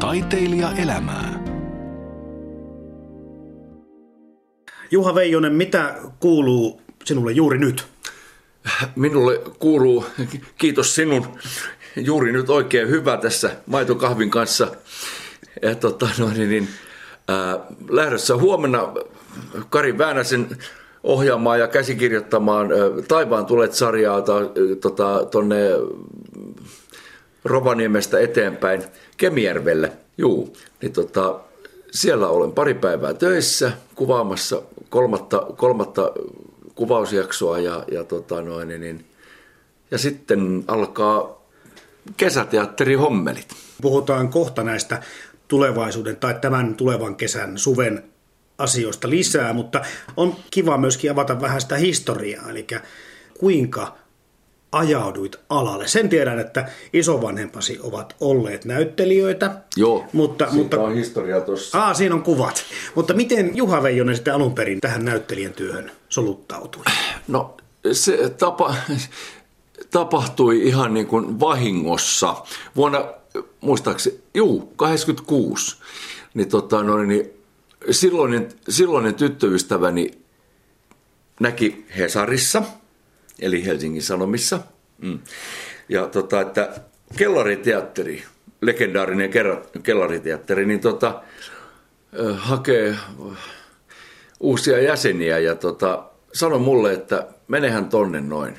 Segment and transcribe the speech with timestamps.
[0.00, 1.44] Taiteilija elämää.
[4.90, 7.86] Juha Veijonen, mitä kuuluu sinulle juuri nyt?
[8.96, 10.04] Minulle kuuluu,
[10.58, 11.26] kiitos sinun,
[11.96, 14.68] juuri nyt oikein hyvä tässä maitokahvin kanssa.
[15.62, 16.68] Ja tota, no, niin, niin,
[17.28, 17.58] ää,
[17.88, 18.92] lähdössä huomenna
[19.70, 20.58] Kari Väänäsen
[21.02, 22.78] ohjaamaan ja käsikirjoittamaan ää,
[23.08, 24.22] Taivaan tulet sarjaa
[24.80, 25.56] tota, tuonne
[27.44, 28.82] Rovaniemestä eteenpäin
[29.16, 29.92] Kemijärvelle.
[30.18, 31.40] Juu, niin tota,
[31.90, 36.12] siellä olen pari päivää töissä kuvaamassa kolmatta, kolmatta
[36.74, 39.04] kuvausjaksoa ja, ja, tota noin, niin, niin,
[39.90, 41.42] ja sitten alkaa
[42.16, 43.48] kesäteatterihommelit.
[43.82, 45.02] Puhutaan kohta näistä
[45.48, 48.04] tulevaisuuden tai tämän tulevan kesän suven
[48.58, 49.80] asioista lisää, mutta
[50.16, 52.66] on kiva myöskin avata vähän sitä historiaa, eli
[53.38, 53.96] kuinka
[54.72, 55.88] ajauduit alalle.
[55.88, 59.56] Sen tiedän, että isovanhempasi ovat olleet näyttelijöitä.
[59.76, 61.82] Joo, mutta, mutta, on historia tuossa.
[61.82, 62.64] Aa, siinä on kuvat.
[62.94, 66.84] Mutta miten Juha Veijonen sitten alun perin tähän näyttelijän työhön soluttautui?
[67.28, 67.56] No
[67.92, 68.74] se tapa,
[69.90, 72.36] tapahtui ihan niin kuin vahingossa.
[72.76, 73.04] Vuonna,
[73.60, 75.76] muistaakseni, juu, 86,
[76.34, 77.30] niin, tota, no, niin
[77.90, 80.10] silloinen, silloinen tyttöystäväni
[81.40, 82.62] näki Hesarissa–
[83.40, 84.60] eli Helsingin Sanomissa.
[85.02, 85.18] Mm.
[85.88, 86.80] Ja tota, että
[87.16, 88.24] kellariteatteri,
[88.60, 89.30] legendaarinen
[89.82, 91.22] kellariteatteri, niin tota,
[92.36, 92.96] hakee
[94.40, 98.58] uusia jäseniä ja tota, sanoi mulle, että menehän tonne noin.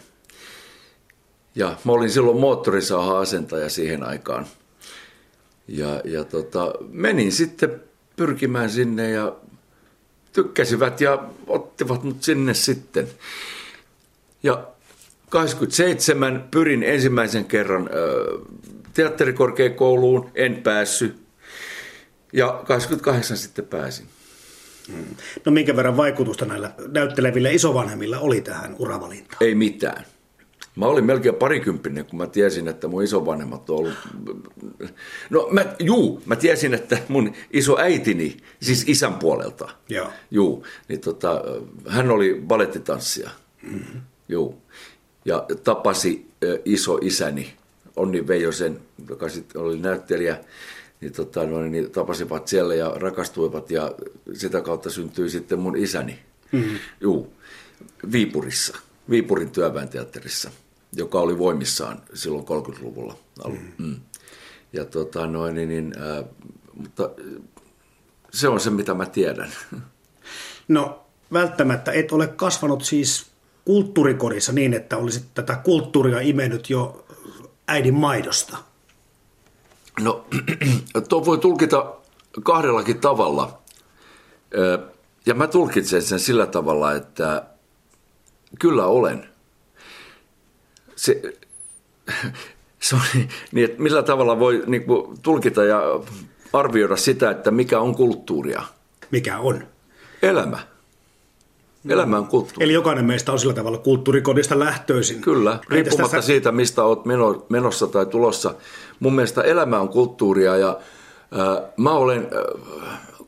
[1.55, 4.45] Ja mä olin silloin moottorisaha-asentaja siihen aikaan.
[5.67, 7.81] Ja, ja tota, menin sitten
[8.15, 9.35] pyrkimään sinne ja
[10.33, 13.07] tykkäsivät ja ottivat mut sinne sitten.
[14.43, 14.67] Ja
[15.29, 17.89] 27 pyrin ensimmäisen kerran
[18.93, 21.21] teatterikorkeakouluun, en päässyt.
[22.33, 24.05] Ja 28 sitten pääsin.
[24.87, 25.05] Hmm.
[25.45, 29.37] No minkä verran vaikutusta näillä näyttelevillä isovanhemmilla oli tähän uravalintaan?
[29.41, 30.05] Ei mitään.
[30.75, 33.93] Mä olin melkein parikymppinen, kun mä tiesin, että mun isovanhemmat on ollut...
[35.29, 40.07] No mä, juu, mä tiesin, että mun iso äitini, siis isän puolelta, Joo.
[40.31, 41.43] juu, niin tota,
[41.87, 43.29] hän oli balettitanssija.
[43.63, 44.01] Mm-hmm.
[44.31, 44.61] Juu
[45.25, 46.31] ja tapasi
[46.65, 47.53] iso isäni
[47.95, 50.39] Onni Veijosen, joka sitten oli näyttelijä,
[51.01, 53.91] niin, tota, no, niin tapasivat siellä ja rakastuivat ja
[54.33, 56.19] sitä kautta syntyi sitten mun isäni.
[56.51, 56.77] Mm-hmm.
[57.01, 57.33] Juu,
[58.11, 58.77] Viipurissa,
[59.09, 60.51] Viipurin työväenteatterissa,
[60.93, 63.17] joka oli voimissaan silloin 30-luvulla.
[63.47, 63.85] Mm-hmm.
[63.85, 63.95] Mm.
[64.73, 66.25] Ja tota, noin, niin, niin, äh,
[66.73, 67.09] mutta
[68.33, 69.51] se on se, mitä mä tiedän.
[70.67, 73.30] No välttämättä et ole kasvanut siis
[73.65, 77.05] kulttuurikodissa niin, että olisit tätä kulttuuria imennyt jo
[77.67, 78.57] äidin maidosta?
[79.99, 80.25] No,
[81.09, 81.95] tuo voi tulkita
[82.43, 83.61] kahdellakin tavalla.
[85.25, 87.45] Ja mä tulkitsen sen sillä tavalla, että
[88.59, 89.29] kyllä olen.
[90.95, 91.21] Se,
[92.79, 93.01] se on
[93.51, 95.81] niin, että millä tavalla voi niin kuin, tulkita ja
[96.53, 98.61] arvioida sitä, että mikä on kulttuuria.
[99.11, 99.67] Mikä on?
[100.21, 100.70] Elämä.
[101.89, 102.63] Elämä on kulttuuri.
[102.63, 105.21] Eli jokainen meistä on sillä tavalla kulttuurikodista lähtöisin.
[105.21, 106.27] Kyllä, riippumatta tässä...
[106.27, 106.99] siitä, mistä olet
[107.49, 108.55] menossa tai tulossa.
[108.99, 112.61] Mun mielestä elämä on kulttuuria ja äh, mä olen, äh,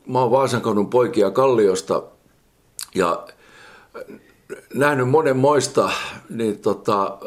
[0.06, 2.02] mä olen Vaasankaudun poikia Kalliosta
[2.94, 3.26] ja
[4.74, 5.90] nähnyt monen moista,
[6.30, 7.18] niin tota,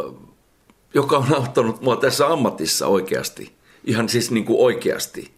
[0.94, 3.53] joka on auttanut mua tässä ammatissa oikeasti.
[3.83, 5.31] Ihan siis niin kuin oikeasti.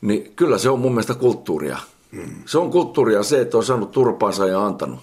[0.00, 1.78] Niin kyllä se on mun mielestä kulttuuria.
[2.16, 2.42] Mm.
[2.46, 5.00] Se on kulttuuria se, että on saanut turpaansa ja antanut.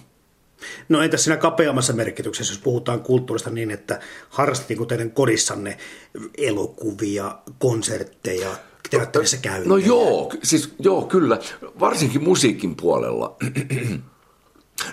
[0.88, 5.78] No entäs siinä kapeammassa merkityksessä, jos puhutaan kulttuurista niin, että harrastettiinko teidän kodissanne
[6.38, 8.48] elokuvia, konsertteja,
[8.90, 9.68] teatterissa käyntiä?
[9.68, 11.38] No joo, siis joo kyllä,
[11.80, 13.36] varsinkin musiikin puolella.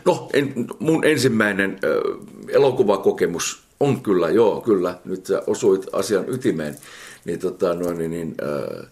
[0.05, 2.01] No, en, mun ensimmäinen ö,
[2.49, 6.77] elokuvakokemus on kyllä, joo, kyllä, nyt sä osuit asian ytimeen,
[7.25, 8.85] niin, tota, noin, niin, niin ö,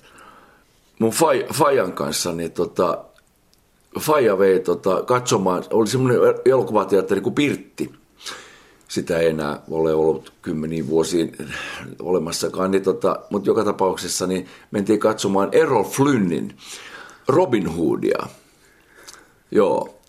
[0.99, 3.05] mun fai, Fajan kanssa, niin tota,
[3.99, 7.91] Faija vei tota, katsomaan, oli semmoinen elokuvateatteri kuin Pirtti.
[8.87, 11.37] Sitä ei enää ole ollut kymmeniin vuosiin
[11.99, 16.57] olemassakaan, niin tota, mutta joka tapauksessa niin mentiin katsomaan Errol Flynnin
[17.27, 18.27] Robin Hoodia.
[19.51, 19.99] Joo,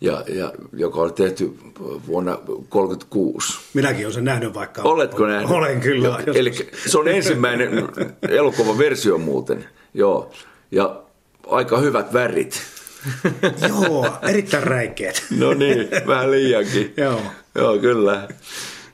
[0.00, 1.58] ja, ja, joka oli tehty
[2.06, 3.58] vuonna 1936.
[3.74, 4.82] Minäkin olen sen nähnyt vaikka.
[4.82, 5.50] Oletko nähnyt?
[5.50, 6.08] Olen kyllä.
[6.26, 6.52] Ja, eli
[6.86, 7.88] se on ensimmäinen
[8.38, 9.64] elokuvan versio muuten,
[9.94, 10.30] joo.
[10.70, 11.02] Ja
[11.46, 12.62] aika hyvät värit.
[13.68, 15.24] Joo, erittäin räikeät.
[15.38, 16.94] no niin, vähän liiankin.
[17.04, 17.20] Joo.
[17.54, 18.28] Joo, kyllä.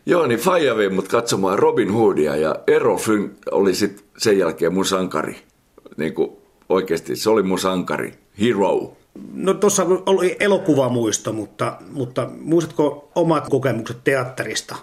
[0.07, 4.75] Joo, niin Faija vei mut katsomaan Robin Hoodia ja Errol Flynn oli sitten sen jälkeen
[4.75, 5.37] mun sankari.
[5.97, 6.31] niin kuin,
[6.69, 8.93] oikeasti, se oli mun sankari, hero.
[9.33, 14.77] No tuossa oli elokuvamuisto, mutta, mutta muistatko omat kokemukset teatterista?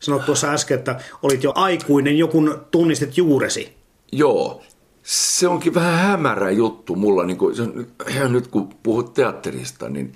[0.00, 3.72] Sanoit tuossa äsken, että olit jo aikuinen, jokun tunnistit juuresi.
[4.12, 4.62] Joo,
[5.08, 7.54] se onkin vähän hämärä juttu mulla, niin kuin,
[8.28, 10.12] nyt kun puhut teatterista, niin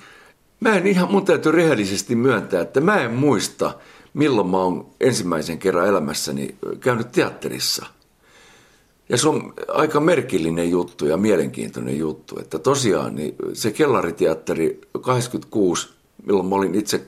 [0.60, 3.74] mä en ihan, mun täytyy rehellisesti myöntää, että mä en muista,
[4.14, 7.86] milloin mä oon ensimmäisen kerran elämässäni käynyt teatterissa.
[9.08, 15.88] Ja se on aika merkillinen juttu ja mielenkiintoinen juttu, että tosiaan niin se kellariteatteri 86,
[16.26, 17.04] milloin mä olin itse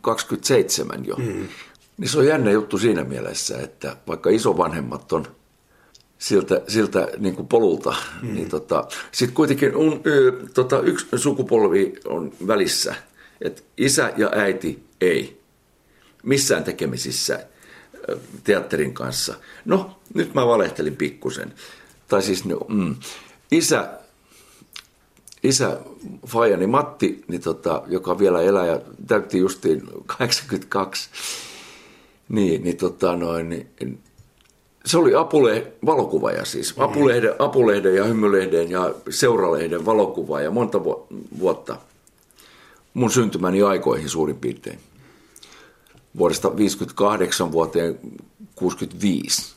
[0.00, 1.48] 27 jo, mm.
[1.98, 5.26] niin se on jännä juttu siinä mielessä, että vaikka isovanhemmat on
[6.18, 7.94] siltä, siltä niin kuin polulta.
[8.22, 8.34] Mm.
[8.34, 12.94] Niin tota, Sitten kuitenkin un, ö, tota, yksi sukupolvi on välissä,
[13.40, 15.40] että isä ja äiti ei
[16.22, 17.46] missään tekemisissä
[18.44, 19.34] teatterin kanssa.
[19.64, 21.54] No, nyt mä valehtelin pikkusen.
[22.08, 22.94] Tai siis no, mm,
[23.50, 23.90] isä,
[25.42, 25.80] isä
[26.26, 31.10] Fajani Matti, niin tota, joka vielä elää ja täytti justiin 82,
[32.28, 33.98] niin, niin, tota, noin, niin
[34.86, 36.74] se oli Apule, valokuvaaja siis.
[36.78, 40.84] Apulehden, Apulehden ja Hymylehden ja Seuralehden valokuvaaja monta
[41.38, 41.76] vuotta
[42.94, 44.78] mun syntymäni aikoihin suurin piirtein.
[46.18, 47.98] Vuodesta 58 vuoteen
[48.54, 49.56] 65.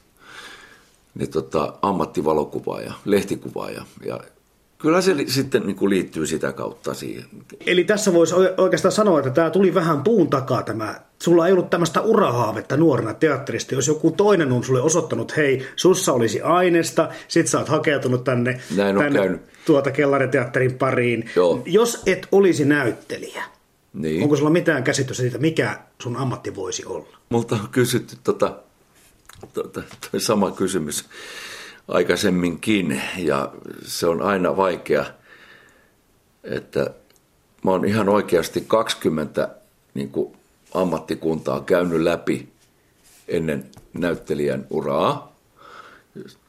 [1.16, 4.20] Niin tota, ammattivalokuvaaja, lehtikuvaaja ja
[4.82, 7.26] Kyllä se sitten niin kuin liittyy sitä kautta siihen.
[7.66, 11.00] Eli tässä voisi oikeastaan sanoa, että tämä tuli vähän puun takaa tämä.
[11.24, 13.76] Sulla ei ollut tämmöistä urahaavetta nuorena teatterista.
[13.76, 18.62] Jos joku toinen on sulle osoittanut, hei, sussa olisi aineesta, sit sä oot hakeutunut tänne,
[18.76, 19.42] Näin tänne käynyt.
[19.66, 21.30] tuota kellariteatterin pariin.
[21.36, 21.62] Joo.
[21.66, 23.44] Jos et olisi näyttelijä,
[23.94, 24.24] niin.
[24.24, 27.18] onko sulla mitään käsitystä siitä, mikä sun ammatti voisi olla?
[27.30, 28.56] Multa on kysytty tota,
[29.54, 29.82] tota,
[30.12, 31.06] toi sama kysymys
[31.90, 33.52] aikaisemminkin ja
[33.86, 35.06] se on aina vaikea,
[36.44, 36.94] että
[37.64, 39.50] mä oon ihan oikeasti 20
[39.94, 40.36] niin kuin
[40.74, 42.50] ammattikuntaa käynyt läpi
[43.28, 45.36] ennen näyttelijän uraa,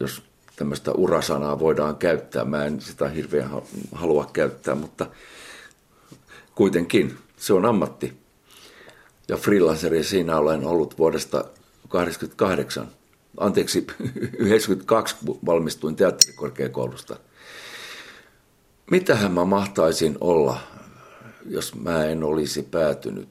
[0.01, 0.23] jos
[0.57, 2.45] tämmöistä urasanaa voidaan käyttää.
[2.45, 3.51] Mä en sitä hirveän
[3.93, 5.07] halua käyttää, mutta
[6.55, 8.21] kuitenkin se on ammatti.
[9.29, 13.00] Ja freelanceri siinä olen ollut vuodesta 1988
[13.41, 13.87] anteeksi,
[14.39, 15.17] 92
[15.47, 17.17] valmistuin teatterikorkeakoulusta.
[18.91, 20.61] Mitähän mä mahtaisin olla,
[21.47, 23.29] jos mä en olisi päätynyt?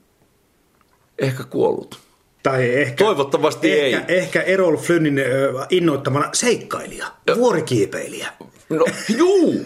[1.20, 2.00] Ehkä kuollut.
[2.44, 4.18] Tai ehkä, Toivottavasti ehkä, ei.
[4.18, 5.22] Ehkä Errol Flynnin
[5.70, 7.36] innoittamana seikkailija, ja.
[7.36, 8.34] vuorikiipeilijä.
[8.70, 8.86] No
[9.18, 9.66] juu,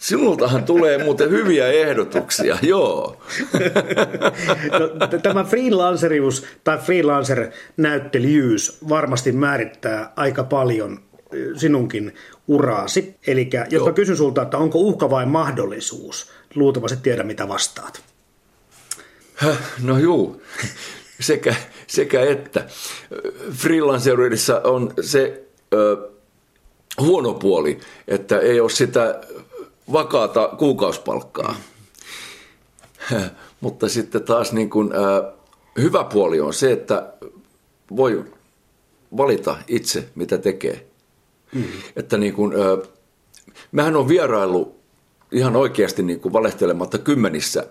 [0.00, 3.22] Sinultahan tulee muuten hyviä ehdotuksia, joo.
[4.72, 4.88] No,
[5.22, 11.00] tämä freelancerius tai freelancer-näyttelijyys varmasti määrittää aika paljon
[11.56, 12.14] sinunkin
[12.48, 13.14] uraasi.
[13.26, 18.02] Eli jos mä kysyn sulta, että onko uhka vai mahdollisuus, luultavasti tiedä mitä vastaat.
[19.82, 20.42] No juu,
[21.20, 21.54] sekä,
[21.86, 22.66] sekä että.
[23.52, 25.42] Freelancerissa on se
[25.74, 25.96] ö,
[27.00, 29.20] huono puoli, että ei ole sitä
[29.92, 31.54] vakaata kuukausipalkkaa.
[33.60, 35.32] Mutta sitten taas niin kuin, äh,
[35.78, 37.12] hyvä puoli on se, että
[37.96, 38.24] voi
[39.16, 40.86] valita itse, mitä tekee.
[41.54, 41.64] Mm.
[41.96, 42.88] Että niin kuin, äh,
[43.72, 44.80] mähän on vierailu
[45.32, 47.66] ihan oikeasti niin kuin valehtelematta kymmenissä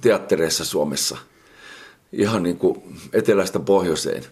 [0.00, 1.16] teattereissa Suomessa.
[2.12, 2.82] Ihan niin kuin
[3.12, 4.24] etelästä pohjoiseen.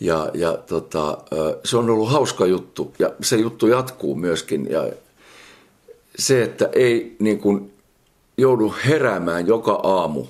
[0.00, 1.18] Ja, ja tota,
[1.64, 4.70] se on ollut hauska juttu ja se juttu jatkuu myöskin.
[4.70, 4.90] Ja
[6.18, 7.72] se, että ei niin kuin
[8.36, 10.26] joudu heräämään joka aamu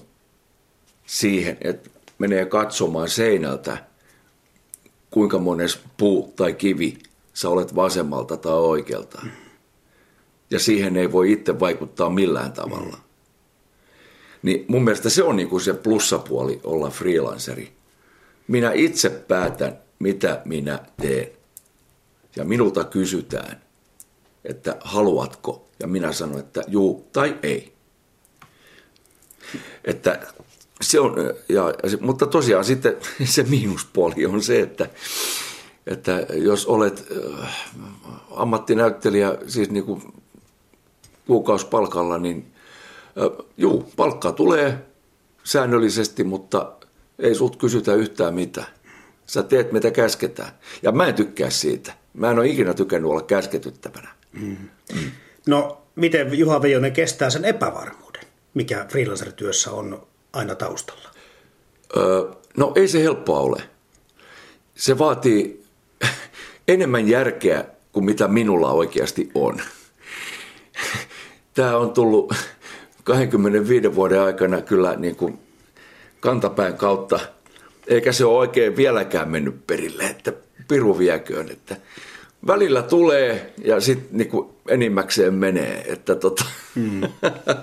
[1.06, 3.84] siihen, että menee katsomaan seinältä,
[5.10, 6.98] kuinka mones puu tai kivi
[7.34, 9.22] sä olet vasemmalta tai oikealta.
[10.50, 12.98] Ja siihen ei voi itse vaikuttaa millään tavalla.
[14.42, 17.72] Niin mun mielestä se on niin kuin se plussapuoli olla freelanceri.
[18.48, 21.28] Minä itse päätän, mitä minä teen.
[22.36, 23.62] Ja minulta kysytään,
[24.44, 27.72] että haluatko ja minä sanoin, että juu tai ei.
[29.84, 30.26] Että
[30.80, 31.14] se on,
[31.48, 31.64] ja,
[32.00, 34.88] mutta tosiaan sitten se miinuspuoli on se, että,
[35.86, 37.06] että jos olet
[37.42, 37.68] äh,
[38.30, 40.02] ammattinäyttelijä, siis niin kuin
[41.26, 42.52] kuukausipalkalla, niin
[43.06, 44.86] äh, juu, palkka tulee
[45.44, 46.72] säännöllisesti, mutta
[47.18, 48.66] ei sut kysytä yhtään mitään.
[49.26, 50.52] Sä teet mitä käsketään.
[50.82, 51.92] Ja mä en tykkää siitä.
[52.14, 54.08] Mä en ole ikinä tykännyt olla käsketyttävänä.
[54.32, 54.56] Mm.
[55.46, 58.22] No, miten Juha Veijonen kestää sen epävarmuuden,
[58.54, 61.08] mikä freelancer-työssä on aina taustalla?
[61.96, 63.62] Öö, no ei se helppoa ole.
[64.74, 65.64] Se vaatii
[66.68, 69.60] enemmän järkeä kuin mitä minulla oikeasti on.
[71.54, 72.34] Tämä on tullut
[73.04, 75.38] 25 vuoden aikana kyllä niin kuin
[76.20, 77.20] kantapään kautta,
[77.86, 80.32] eikä se ole oikein vieläkään mennyt perille, että
[80.68, 81.76] piru vieköön, että
[82.46, 85.84] välillä tulee ja sitten niinku enimmäkseen menee.
[85.86, 86.44] Että tota,
[86.74, 87.00] mm.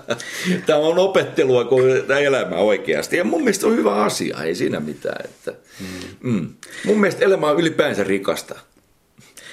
[0.65, 3.17] tämä on opettelua kuin elämä oikeasti.
[3.17, 5.25] Ja mun mielestä on hyvä asia, ei siinä mitään.
[5.25, 6.31] Että, mm.
[6.31, 6.49] Mm.
[6.85, 8.55] Mun mielestä elämä on ylipäänsä rikasta,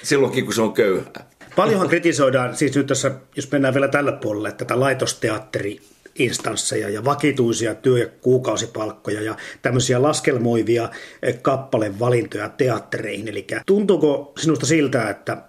[0.02, 1.30] silloinkin kun se on köyhää.
[1.56, 5.80] Paljonhan kritisoidaan, siis nyt tässä, jos mennään vielä tällä puolella, että tätä laitosteatteri
[6.18, 10.88] instansseja ja vakituisia työ- ja kuukausipalkkoja ja tämmöisiä laskelmoivia
[11.22, 13.28] eh, kappalevalintoja teattereihin.
[13.28, 15.42] Eli tuntuuko sinusta siltä, että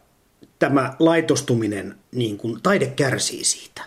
[0.59, 3.81] tämä laitostuminen, niin kuin taide kärsii siitä?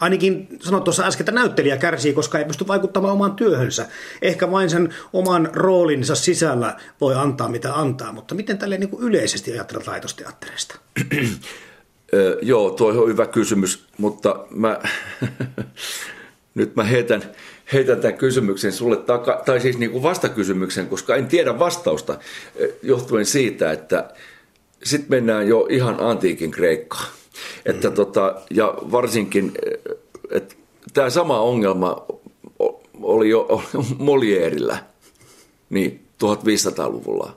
[0.00, 3.86] Ainakin sanoit tuossa äsken, että näyttelijä kärsii, koska ei pysty vaikuttamaan omaan työhönsä.
[4.22, 9.52] Ehkä vain sen oman roolinsa sisällä voi antaa mitä antaa, mutta miten tälle niin yleisesti
[9.52, 10.78] ajattelet laitosteattereista?
[12.42, 14.80] Joo, tuo on hyvä kysymys, mutta mä
[16.56, 17.22] nyt mä heitän,
[17.72, 22.18] heitän tämän kysymyksen sulle, taka, tai siis niin kuin vastakysymyksen, koska en tiedä vastausta
[22.56, 24.10] eh, johtuen siitä, että
[24.84, 27.08] sitten mennään jo ihan antiikin Kreikkaan.
[27.66, 27.94] Että mm.
[27.94, 29.96] tota, ja varsinkin, eh,
[30.30, 30.54] että
[30.94, 32.06] tämä sama ongelma
[33.02, 33.62] oli jo
[33.98, 34.78] Molierillä
[35.70, 37.36] niin 1500-luvulla.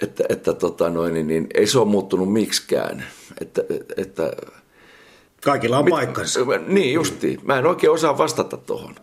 [0.00, 3.06] Että, että tota noin, niin, niin, ei se ole muuttunut miksikään.
[3.40, 3.62] Että,
[3.96, 4.32] että
[5.44, 6.40] Kaikilla on Mit, paikkansa.
[6.66, 7.38] Niin justi.
[7.42, 8.94] Mä en oikein osaa vastata tuohon.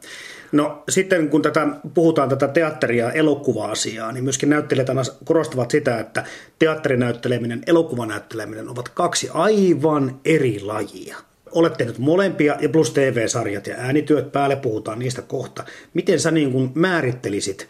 [0.51, 4.87] No sitten kun tätä, puhutaan tätä teatteria ja elokuva-asiaa, niin myöskin näyttelijät
[5.25, 6.25] korostavat sitä, että
[6.59, 11.17] teatterinäytteleminen, elokuvanäytteleminen ovat kaksi aivan eri lajia.
[11.51, 15.63] Olette nyt molempia ja plus TV-sarjat ja äänityöt päälle, puhutaan niistä kohta.
[15.93, 17.67] Miten sä niin kuin määrittelisit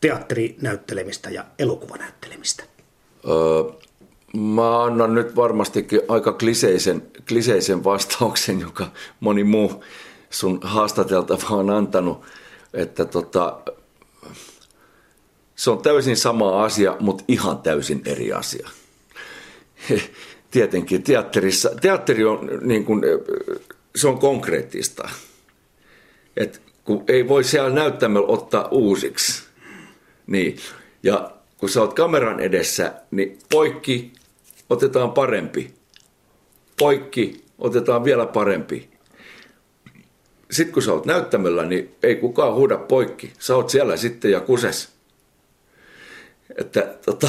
[0.00, 2.64] teatterinäyttelemistä ja elokuvanäyttelemistä?
[3.28, 3.72] Öö,
[4.36, 8.86] Mä annan nyt varmastikin aika kliseisen, kliseisen vastauksen, joka
[9.20, 9.84] moni muu
[10.30, 12.24] sun haastateltava on antanut,
[12.74, 13.60] että tota,
[15.56, 18.68] se on täysin sama asia, mutta ihan täysin eri asia.
[20.50, 23.02] Tietenkin teatterissa, teatteri on niin kuin,
[23.96, 25.08] se on konkreettista.
[26.36, 29.42] Et kun ei voi siellä näyttämällä ottaa uusiksi.
[30.26, 30.56] Niin.
[31.02, 34.12] Ja kun sä oot kameran edessä, niin poikki
[34.70, 35.74] otetaan parempi.
[36.78, 38.90] Poikki, otetaan vielä parempi.
[40.50, 43.32] Sitten kun sä oot näyttämällä, niin ei kukaan huuda poikki.
[43.38, 44.88] Sä oot siellä sitten ja kuses.
[46.58, 47.28] Että tota,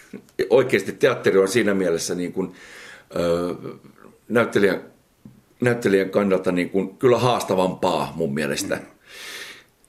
[0.50, 2.54] oikeasti teatteri on siinä mielessä niin kuin,
[3.16, 3.54] ö,
[4.28, 4.82] näyttelijän,
[5.60, 8.76] näyttelijän kannalta niin kuin, kyllä haastavampaa mun mielestä.
[8.76, 8.82] Mm.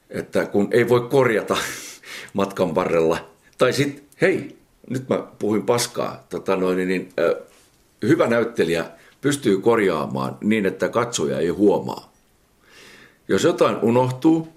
[0.09, 1.57] Että kun ei voi korjata
[2.33, 3.31] matkan varrella.
[3.57, 4.57] Tai sitten, hei,
[4.89, 7.47] nyt mä puhuin paskaa, tota noin, niin, äh,
[8.01, 8.85] hyvä näyttelijä
[9.21, 12.11] pystyy korjaamaan niin, että katsoja ei huomaa.
[13.27, 14.47] Jos jotain unohtuu,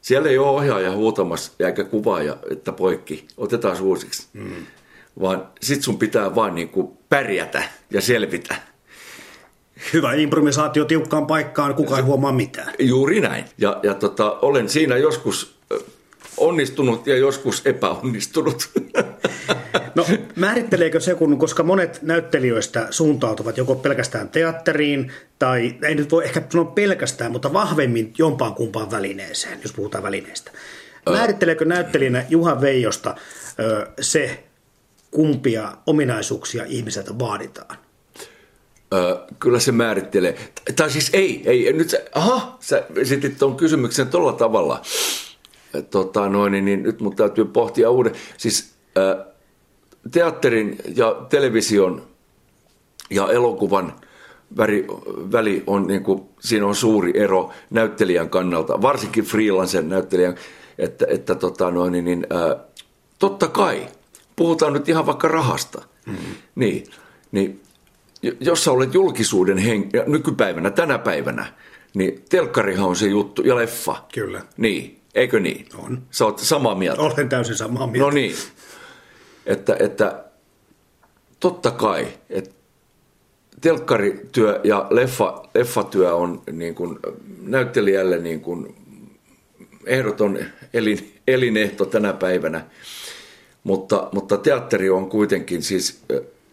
[0.00, 4.26] siellä ei ole ohjaaja huutamassa eikä kuvaaja, että poikki, otetaan uusiksi.
[4.32, 4.66] Mm.
[5.20, 8.54] Vaan sit sun pitää vaan niin kuin pärjätä ja selvitä.
[9.92, 12.74] Hyvä improvisaatio tiukkaan paikkaan, kukaan ei huomaa mitään.
[12.78, 13.44] Juuri näin.
[13.58, 15.60] Ja, ja tota, olen siinä joskus
[16.36, 18.70] onnistunut ja joskus epäonnistunut.
[19.94, 26.24] No määritteleekö se, kun, koska monet näyttelijöistä suuntautuvat joko pelkästään teatteriin tai ei nyt voi
[26.24, 30.50] ehkä sanoa pelkästään, mutta vahvemmin jompaan kumpaan välineeseen, jos puhutaan välineistä.
[31.10, 33.14] Määritteleekö näyttelijänä Juha Veijosta
[34.00, 34.44] se,
[35.10, 37.76] kumpia ominaisuuksia ihmiseltä vaaditaan?
[39.38, 40.36] kyllä se määrittelee.
[40.76, 44.82] Tai siis ei, ei, nyt sä, aha, sä esitit tuon kysymyksen tuolla tavalla
[45.90, 48.12] tota noin, niin, niin nyt mun täytyy pohtia uuden.
[48.36, 49.26] Siis ää,
[50.10, 52.02] teatterin ja television
[53.10, 53.94] ja elokuvan
[54.56, 54.86] väri,
[55.32, 60.34] väli on, niin kuin, siinä on suuri ero näyttelijän kannalta, varsinkin freelancen näyttelijän,
[60.78, 62.56] että, että tota noin, niin, niin ää,
[63.18, 63.88] totta kai,
[64.36, 66.34] puhutaan nyt ihan vaikka rahasta, mm-hmm.
[66.54, 66.84] niin,
[67.32, 67.60] niin
[68.40, 71.46] jos sä olet julkisuuden hen- nykypäivänä, tänä päivänä,
[71.94, 74.04] niin telkkarihan on se juttu ja leffa.
[74.14, 74.42] Kyllä.
[74.56, 75.66] Niin, Eikö niin?
[75.78, 76.02] On.
[76.10, 77.02] Sä oot samaa mieltä?
[77.02, 78.04] Olen täysin samaa mieltä.
[78.04, 78.34] No niin.
[79.50, 80.24] Että, että
[81.40, 82.54] totta kai, että
[83.60, 86.98] telkkarityö ja leffa, leffatyö on niin kuin
[87.42, 88.74] näyttelijälle niin kuin
[89.86, 90.38] ehdoton
[90.74, 92.66] elin, elinehto tänä päivänä.
[93.64, 96.02] Mutta, mutta teatteri on kuitenkin siis,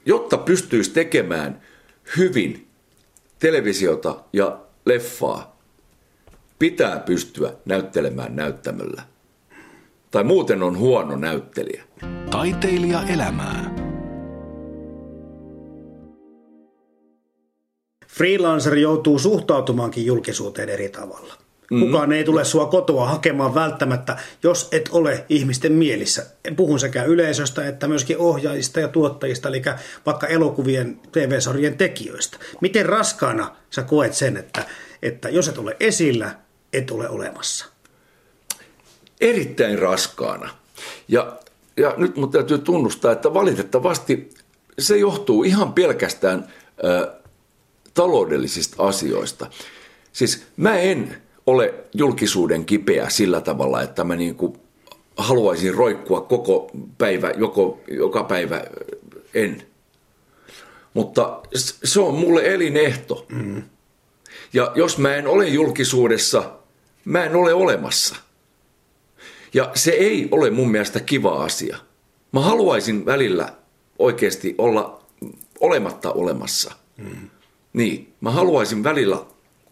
[0.06, 1.62] jotta pystyisi tekemään
[2.18, 2.68] hyvin
[3.40, 5.58] televisiota ja leffaa,
[6.60, 9.04] pitää pystyä näyttelemään näyttämöllä
[10.12, 11.84] tai muuten on huono näyttelijä.
[12.32, 13.76] Taiteilija elämää.
[18.08, 21.34] Freelancer joutuu suhtautumaankin julkisuuteen eri tavalla.
[21.72, 21.86] Mm-hmm.
[21.86, 26.26] Kukaan ei tule sua kotoa hakemaan välttämättä, jos et ole ihmisten mielissä.
[26.56, 29.62] Puhun sekä yleisöstä että myöskin ohjaajista ja tuottajista, eli
[30.06, 32.38] vaikka elokuvien, TV-sarjien tekijöistä.
[32.62, 34.66] Miten raskaana sä koet sen, että,
[35.02, 36.36] että jos et ole esillä,
[36.74, 37.77] et ole olemassa?
[39.22, 40.50] Erittäin raskaana.
[41.08, 41.38] Ja,
[41.78, 44.30] ja nyt mun täytyy tunnustaa, että valitettavasti
[44.80, 46.48] se johtuu ihan pelkästään
[46.84, 47.12] ö,
[47.94, 49.48] taloudellisista asioista.
[50.14, 54.60] Siis mä en ole julkisuuden kipeä sillä tavalla, että mä niin kuin
[55.18, 58.64] haluaisin roikkua koko päivä, joko, joka päivä
[59.34, 59.64] en.
[60.94, 61.42] Mutta
[61.84, 63.26] se on mulle elinehto.
[63.30, 63.64] Mm.
[64.54, 66.52] Ja jos mä en ole julkisuudessa,
[67.06, 68.16] mä en ole olemassa.
[69.58, 71.78] Ja se ei ole mun mielestä kiva asia.
[72.32, 73.54] Mä haluaisin välillä
[74.00, 75.02] oikeasti olla
[75.60, 76.72] olematta olemassa.
[76.98, 77.30] Mm.
[77.74, 79.18] Niin, mä haluaisin välillä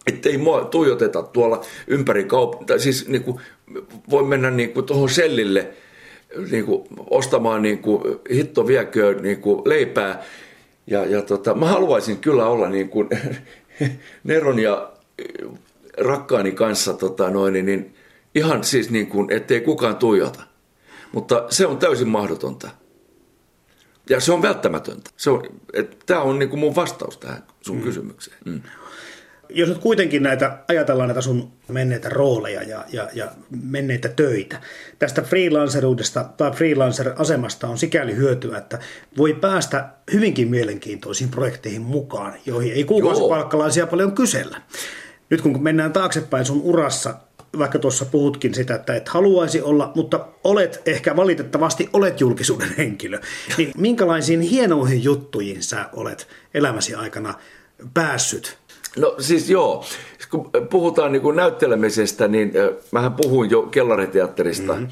[0.06, 2.78] ettei mua tuijoteta tuolla ympäri kaupunkia.
[2.78, 3.40] Siis niin kuin,
[4.10, 5.70] voi mennä niin kuin tuohon sellille
[6.50, 8.02] niin kuin, ostamaan niin kuin,
[8.34, 10.24] hitto vieköön niin kuin, leipää.
[10.86, 13.08] Ja, ja tota, mä haluaisin kyllä olla niin kuin,
[14.24, 14.92] Neron ja
[15.98, 17.95] rakkaani kanssa tota, noin, niin
[18.36, 20.42] ihan siis niin kuin, ettei kukaan tuijota.
[21.12, 22.70] Mutta se on täysin mahdotonta.
[24.10, 25.10] Ja se on välttämätöntä.
[25.16, 25.42] Se on,
[26.06, 27.82] tämä on niin kuin mun vastaus tähän sun mm.
[27.82, 28.38] kysymykseen.
[28.44, 28.60] Mm
[29.48, 33.28] jos nyt kuitenkin näitä, ajatellaan näitä sun menneitä rooleja ja, ja, ja
[33.62, 34.60] menneitä töitä,
[34.98, 38.78] tästä freelanceruudesta tai freelancer-asemasta on sikäli hyötyä, että
[39.16, 44.62] voi päästä hyvinkin mielenkiintoisiin projekteihin mukaan, joihin ei kuukausipalkkalaisia paljon kysellä.
[45.30, 47.14] Nyt kun mennään taaksepäin sun urassa,
[47.58, 53.20] vaikka tuossa puhutkin sitä, että et haluaisi olla, mutta olet ehkä valitettavasti olet julkisuuden henkilö,
[53.58, 57.34] niin minkälaisiin hienoihin juttuihin sä olet elämäsi aikana
[57.94, 58.58] päässyt
[58.96, 59.84] No siis joo,
[60.30, 62.52] kun puhutaan niin kuin näyttelemisestä, niin
[62.92, 64.72] mähän puhuin jo kellariteatterista.
[64.72, 64.88] Mm-hmm.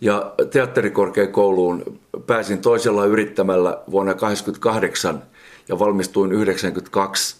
[0.00, 5.22] Ja teatterikorkeakouluun pääsin toisella yrittämällä vuonna 1988
[5.68, 7.36] ja valmistuin 92.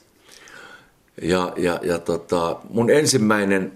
[1.23, 3.73] Ja, ja, ja tota, mun ensimmäinen,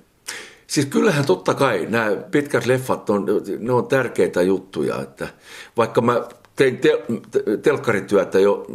[0.67, 3.27] siis kyllähän totta kai nämä pitkät leffat on,
[3.59, 5.03] ne on tärkeitä juttuja.
[5.03, 5.29] Että
[5.77, 8.67] vaikka mä tein tel- telkkarityötä jo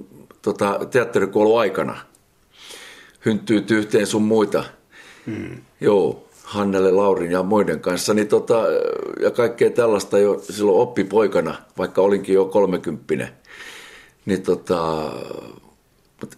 [0.42, 1.98] tota, teatterikoulun aikana–
[3.26, 4.64] hynttyyt yhteen sun muita.
[5.26, 5.58] Hmm.
[5.82, 8.14] Joo, Hannelle, Laurin ja muiden kanssa.
[8.14, 8.64] Niin tota,
[9.22, 13.30] ja kaikkea tällaista jo silloin oppipoikana, vaikka olinkin jo kolmekymppinen.
[14.26, 15.12] Niin tota,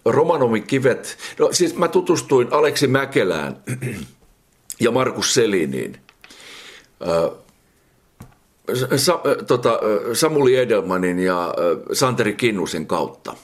[0.06, 3.58] Romanomin kivet, no siis mä tutustuin Aleksi Mäkelään
[4.84, 5.98] ja Markus Seliniin.
[8.96, 9.80] Sa, tota,
[10.14, 11.54] Samuli Edelmanin ja
[11.94, 13.36] Santeri Kinnusen kautta,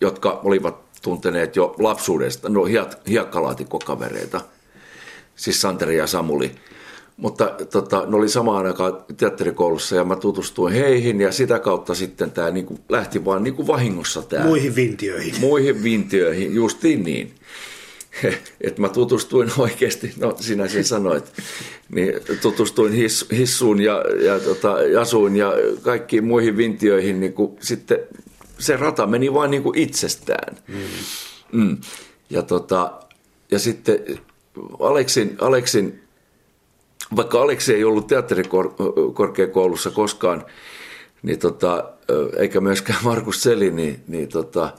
[0.00, 2.64] jotka olivat tunteneet jo lapsuudesta, no
[3.08, 4.40] hiekkalaatikkokavereita,
[5.36, 6.50] siis Santeri ja Samuli.
[7.16, 12.30] Mutta tota, ne oli samaan aikaan teatterikoulussa ja mä tutustuin heihin ja sitä kautta sitten
[12.30, 14.44] tämä niinku lähti vaan niinku vahingossa tämä.
[14.44, 15.34] Muihin vintioihin.
[15.40, 17.34] Muihin vintioihin, justiin niin.
[18.60, 21.32] että mä tutustuin oikeasti, no sinä sen sanoit,
[21.88, 27.98] niin tutustuin his, hissuun ja, ja tota, jasuun ja kaikkiin muihin vintioihin niin kuin sitten
[28.58, 30.56] se rata meni vain niin kuin itsestään.
[30.68, 30.76] Mm.
[31.52, 31.76] Mm.
[32.30, 32.92] Ja, tota,
[33.50, 33.98] ja sitten
[34.80, 36.02] Aleksin, Aleksin,
[37.16, 40.44] vaikka Aleksi ei ollut teatterikorkeakoulussa koskaan,
[41.22, 41.90] niin tota,
[42.36, 44.72] eikä myöskään Markus Seli, niin, niin, tota,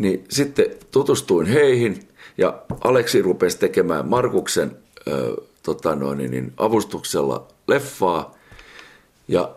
[0.00, 2.08] niin sitten tutustuin heihin
[2.38, 4.76] ja Aleksi rupesi tekemään Markuksen
[5.08, 8.34] ö, tota noin, niin, niin avustuksella leffaa
[9.28, 9.50] ja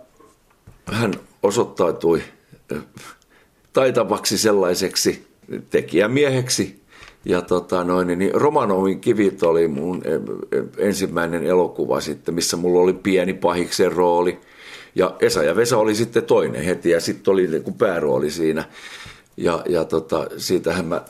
[0.85, 2.21] hän osoittautui
[3.73, 5.27] taitavaksi sellaiseksi
[5.69, 6.83] tekijämieheksi.
[7.25, 10.01] Ja tota noin, niin Romanovin kivit oli mun
[10.77, 14.39] ensimmäinen elokuva sitten, missä mulla oli pieni pahiksen rooli.
[14.95, 18.63] Ja Esa ja Vesa oli sitten toinen heti ja sitten oli niin kuin päärooli siinä.
[19.37, 21.01] Ja, ja tota, siitähän mä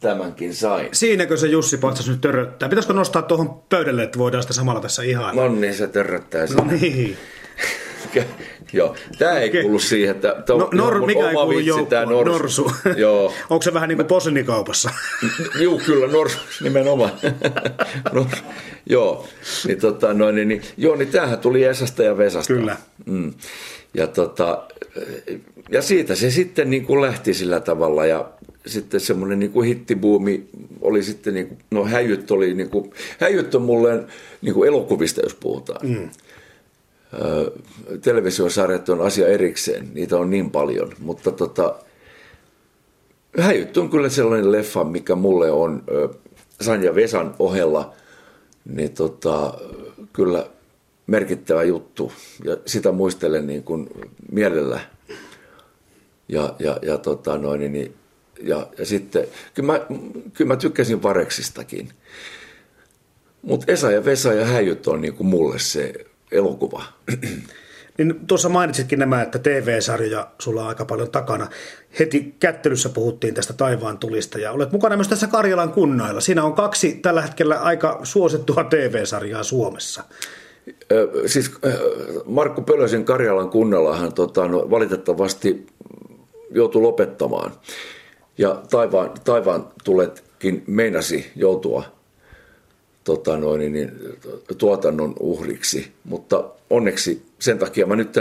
[0.00, 0.88] tämänkin sain.
[0.92, 2.68] Siinäkö se Jussi Patsas nyt törröttää?
[2.68, 5.36] Pitäisikö nostaa tuohon pöydälle, että voidaan sitä samalla tässä ihan?
[5.36, 7.16] No niin, se törröttää No niin.
[8.72, 12.32] Joo, tämä ei kuulu siihen, että to, no, nor, mikä ei kuulu joukkoon, norsu.
[12.32, 12.70] norsu.
[12.96, 13.32] Joo.
[13.50, 14.90] Onko se vähän niin kuin posinikaupassa?
[15.60, 17.10] Joo, kyllä, norsu nimenomaan.
[18.12, 18.26] no,
[18.86, 19.26] joo,
[19.66, 22.54] niin, tota, noin, niin, niin, joo, niin tämähän tuli Esasta ja Vesasta.
[22.54, 22.76] Kyllä.
[23.06, 23.34] Mm.
[23.94, 24.62] Ja, tota,
[25.70, 28.28] ja siitä se sitten niin kuin lähti sillä tavalla ja
[28.66, 30.48] sitten semmoinen niin kuin hittibuumi
[30.80, 34.04] oli sitten, niin kuin, no häijyt oli, niin kuin, häijyt on mulle
[34.42, 35.88] niin kuin elokuvista, jos puhutaan.
[35.88, 36.10] Mm
[38.02, 41.74] televisiosarjat on asia erikseen, niitä on niin paljon, mutta tota,
[43.38, 45.84] Häijyt on kyllä sellainen leffa, mikä mulle on
[46.60, 47.92] Sanja Vesan ohella,
[48.64, 49.54] niin tota,
[50.12, 50.46] kyllä
[51.06, 52.12] merkittävä juttu.
[52.44, 53.88] Ja sitä muistelen niin kuin
[54.32, 54.80] mielellä.
[56.28, 57.94] Ja, ja, ja, tota noin, niin,
[58.42, 59.80] ja, ja sitten, kyllä mä,
[60.34, 61.88] kyllä mä tykkäsin Vareksistakin.
[63.42, 65.94] Mutta Esa ja Vesa ja Häijyt on niin kuin mulle se
[66.32, 66.82] elokuva.
[67.98, 71.46] Niin tuossa mainitsitkin nämä, että TV-sarjoja sulla on aika paljon takana.
[71.98, 76.20] Heti kättelyssä puhuttiin tästä taivaan tulista ja olet mukana myös tässä Karjalan kunnailla.
[76.20, 80.04] Siinä on kaksi tällä hetkellä aika suosittua TV-sarjaa Suomessa.
[81.26, 81.50] Siis
[82.24, 85.66] Markku Pölösen Karjalan kunnallahan tota, no, valitettavasti
[86.50, 87.52] joutui lopettamaan.
[88.38, 91.97] Ja taivaan, taivaan tuletkin meinasi joutua
[93.08, 93.92] tota noin, niin,
[94.58, 98.18] tuotannon uhriksi, mutta onneksi sen takia mä nyt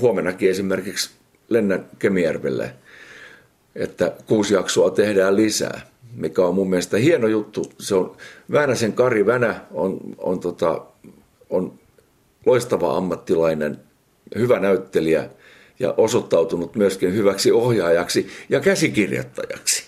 [0.00, 1.10] huomenakin esimerkiksi
[1.48, 2.72] lennän Kemijärvelle,
[3.74, 5.80] että kuusi jaksoa tehdään lisää,
[6.16, 7.72] mikä on mun mielestä hieno juttu.
[7.78, 8.16] Se on
[8.52, 10.80] Väänäsen Kari Vänä on, on, tota,
[11.50, 11.72] on
[12.46, 13.78] loistava ammattilainen,
[14.38, 15.30] hyvä näyttelijä
[15.80, 19.82] ja osoittautunut myöskin hyväksi ohjaajaksi ja käsikirjoittajaksi,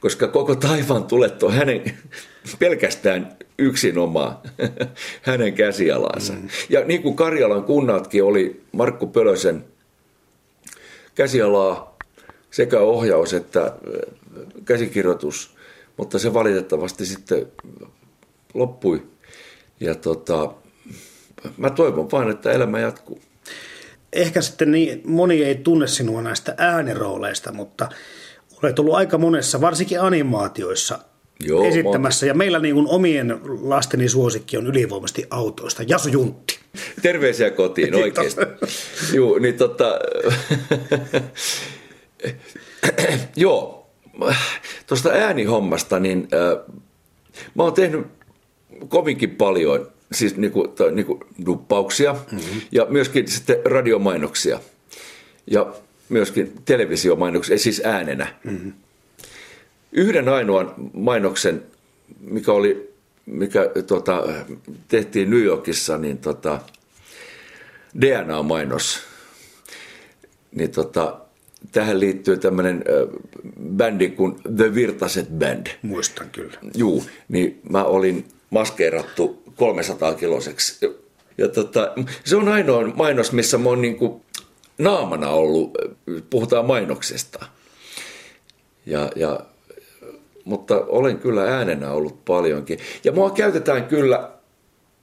[0.00, 1.82] koska koko taivaan tulet on hänen
[2.58, 4.38] pelkästään yksinomaan
[5.22, 6.32] hänen käsialansa.
[6.32, 6.48] Mm.
[6.68, 9.64] Ja niin kuin Karjalan kunnatkin oli Markku Pölösen
[11.14, 11.96] käsialaa
[12.50, 13.72] sekä ohjaus että
[14.64, 15.56] käsikirjoitus,
[15.96, 17.46] mutta se valitettavasti sitten
[18.54, 19.06] loppui.
[19.80, 20.52] Ja tota,
[21.56, 23.20] mä toivon vain, että elämä jatkuu.
[24.12, 27.88] Ehkä sitten niin, moni ei tunne sinua näistä äänerooleista, mutta
[28.62, 30.98] olet ollut aika monessa, varsinkin animaatioissa,
[31.40, 32.26] Joo, esittämässä.
[32.26, 32.30] Mä...
[32.30, 35.82] Ja meillä niin kuin omien lasteni suosikki on ylivoimasti autoista.
[35.86, 36.58] Jasu Juntti.
[37.02, 38.40] Terveisiä kotiin oikeasti.
[39.12, 39.98] Joo, niin tota...
[43.36, 43.86] Joo,
[44.86, 46.74] tuosta äänihommasta, niin äh,
[47.54, 48.06] mä oon tehnyt
[48.88, 52.60] kovinkin paljon siis niinku, tai niinku duppauksia mm-hmm.
[52.72, 54.60] ja myöskin sitten radiomainoksia
[55.46, 55.74] ja
[56.08, 58.26] myöskin televisiomainoksia, siis äänenä.
[58.44, 58.72] Mm-hmm
[59.92, 61.62] yhden ainoan mainoksen,
[62.20, 62.88] mikä oli
[63.30, 64.24] mikä tota,
[64.88, 66.60] tehtiin New Yorkissa, niin tota,
[68.00, 69.00] DNA-mainos.
[70.52, 71.20] Niin tota,
[71.72, 72.84] tähän liittyy tämmöinen
[73.76, 75.66] bändi kuin The Virtaset Band.
[75.82, 76.58] Muistan kyllä.
[76.74, 80.96] Juu, niin mä olin maskeerattu 300 kiloseksi.
[81.38, 84.24] Ja tota, se on ainoa mainos, missä mä oon niinku
[84.78, 85.70] naamana ollut,
[86.30, 87.46] puhutaan mainoksesta.
[88.86, 89.40] Ja, ja
[90.48, 92.78] mutta olen kyllä äänenä ollut paljonkin.
[93.04, 94.30] Ja mua käytetään kyllä,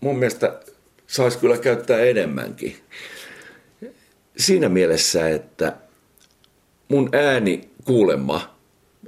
[0.02, 0.60] mun mielestä
[1.08, 2.76] saisi kyllä käyttää enemmänkin.
[4.38, 5.78] Siinä mielessä, että
[6.88, 8.56] mun ääni kuulemma,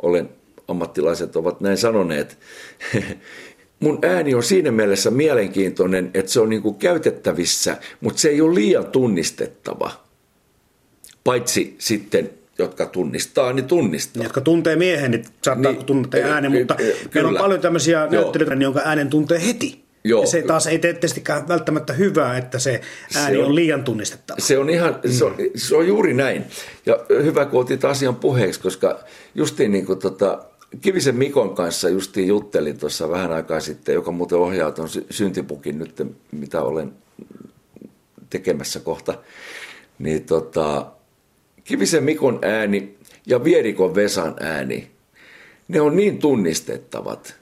[0.02, 0.30] olen,
[0.68, 2.38] ammattilaiset ovat näin sanoneet,
[3.80, 8.56] mun ääni on siinä mielessä mielenkiintoinen, että se on niin käytettävissä, mutta se ei ole
[8.56, 9.92] liian tunnistettava.
[11.24, 14.24] Paitsi sitten jotka tunnistaa, niin tunnistaa.
[14.24, 16.94] Jotka tuntee miehen, niin saattaa niin, tuntea äänen, mutta kyllä.
[17.14, 19.88] meillä on paljon tämmöisiä näyttelijöitä, jonka äänen tuntee heti.
[20.04, 22.82] Joo, ja se taas ei tee tietystikään välttämättä hyvää, että se
[23.16, 24.40] ääni se on, on liian tunnistettava.
[24.40, 26.44] Se on ihan, se on, se on juuri näin.
[26.86, 29.00] Ja hyvä, kun otit asian puheeksi, koska
[29.36, 30.46] justiin niin kuin tota,
[30.82, 36.04] Kivisen Mikon kanssa justiin juttelin tuossa vähän aikaa sitten, joka muuten ohjaa tuon syntipukin nyt,
[36.32, 36.94] mitä olen
[38.30, 39.14] tekemässä kohta.
[40.00, 40.86] Niin tota,
[41.68, 44.88] Kivisen Mikon ääni ja Vierikon Vesan ääni,
[45.68, 47.36] ne on niin tunnistettavat,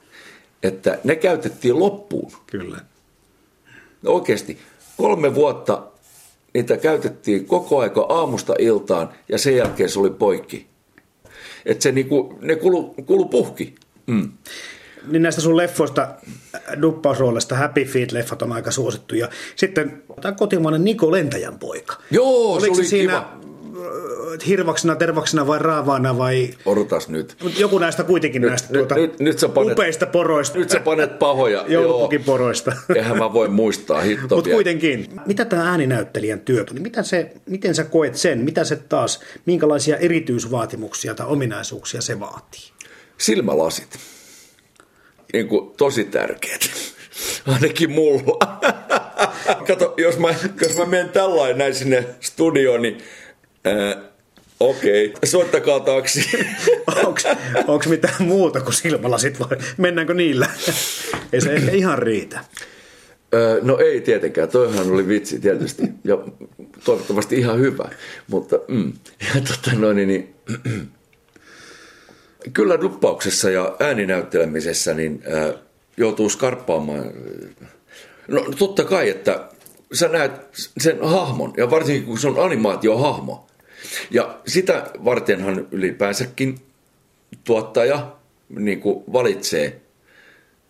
[0.62, 2.32] että ne käytettiin loppuun.
[2.46, 2.80] Kyllä.
[4.06, 4.58] Oikeasti,
[4.96, 5.82] kolme vuotta
[6.54, 10.66] niitä käytettiin koko aika aamusta iltaan ja sen jälkeen se oli poikki.
[11.66, 13.74] Että se niinku, ne kulu, kulu puhki.
[14.06, 14.32] Mm.
[15.06, 16.08] Niin näistä sun leffoista,
[16.82, 19.14] duppausroolista Happy Feet-leffat on aika suosittu.
[19.14, 21.96] Ja sitten tämä kotimainen Niko Lentäjän poika.
[22.10, 23.55] Joo, Oliko se oli siinä kiva
[24.46, 26.50] hirvaksena, tervaksena vai raavaana vai...
[26.66, 27.36] Odotas nyt.
[27.58, 30.58] Joku näistä kuitenkin nyt, näistä tuota nyt, nyt sä panet, upeista poroista.
[30.58, 31.64] Nyt sä panet pahoja.
[31.68, 32.72] Joulupukin poroista.
[32.96, 36.74] Eihän mä voi muistaa hitto Mutta kuitenkin, mitä tämä ääninäyttelijän työ on?
[36.74, 38.38] Niin mitä se, miten sä koet sen?
[38.38, 42.70] Mitä se taas, minkälaisia erityisvaatimuksia tai ominaisuuksia se vaatii?
[43.18, 43.98] Silmälasit.
[45.32, 46.70] Niin kuin tosi tärkeät.
[47.54, 48.60] Ainakin mulla.
[49.66, 52.98] Kato, jos mä, jos mä menen tällainen näin sinne studioon, niin
[53.66, 54.02] Äh,
[54.60, 55.20] Okei, okay.
[55.24, 56.38] soittakaa taksi.
[57.66, 60.48] Onko mitään muuta kuin silmälasit vai mennäänkö niillä?
[61.32, 62.40] ei se ehkä ihan riitä.
[63.34, 66.18] Öö, no ei tietenkään, toihan oli vitsi tietysti ja
[66.84, 67.88] toivottavasti ihan hyvä,
[68.26, 68.92] mutta mm.
[69.34, 70.34] ja, tota, noin, niin, niin
[72.52, 75.54] kyllä duppauksessa ja ääninäyttelemisessä niin äh,
[75.96, 77.12] joutuu skarppaamaan.
[78.28, 79.48] No totta kai, että
[79.92, 80.32] sä näet
[80.78, 83.45] sen hahmon, ja varsinkin kun se on animaatiohahmo.
[84.10, 86.60] Ja sitä vartenhan ylipäänsäkin
[87.44, 88.16] tuottaja
[88.48, 89.80] niin kuin valitsee,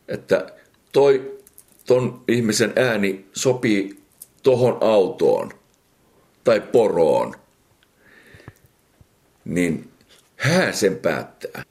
[0.09, 0.53] että
[0.93, 1.39] toi
[1.87, 4.01] ton ihmisen ääni sopii
[4.43, 5.53] tohon autoon
[6.45, 7.35] tai poroon,
[9.45, 9.91] niin
[10.37, 11.63] hän sen päättää.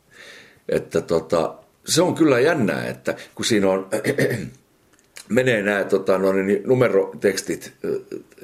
[0.70, 1.56] Että tota,
[1.86, 3.90] se on kyllä jännää, että kun siinä on,
[5.30, 7.74] menee nämä tota, no, niin numerotekstit,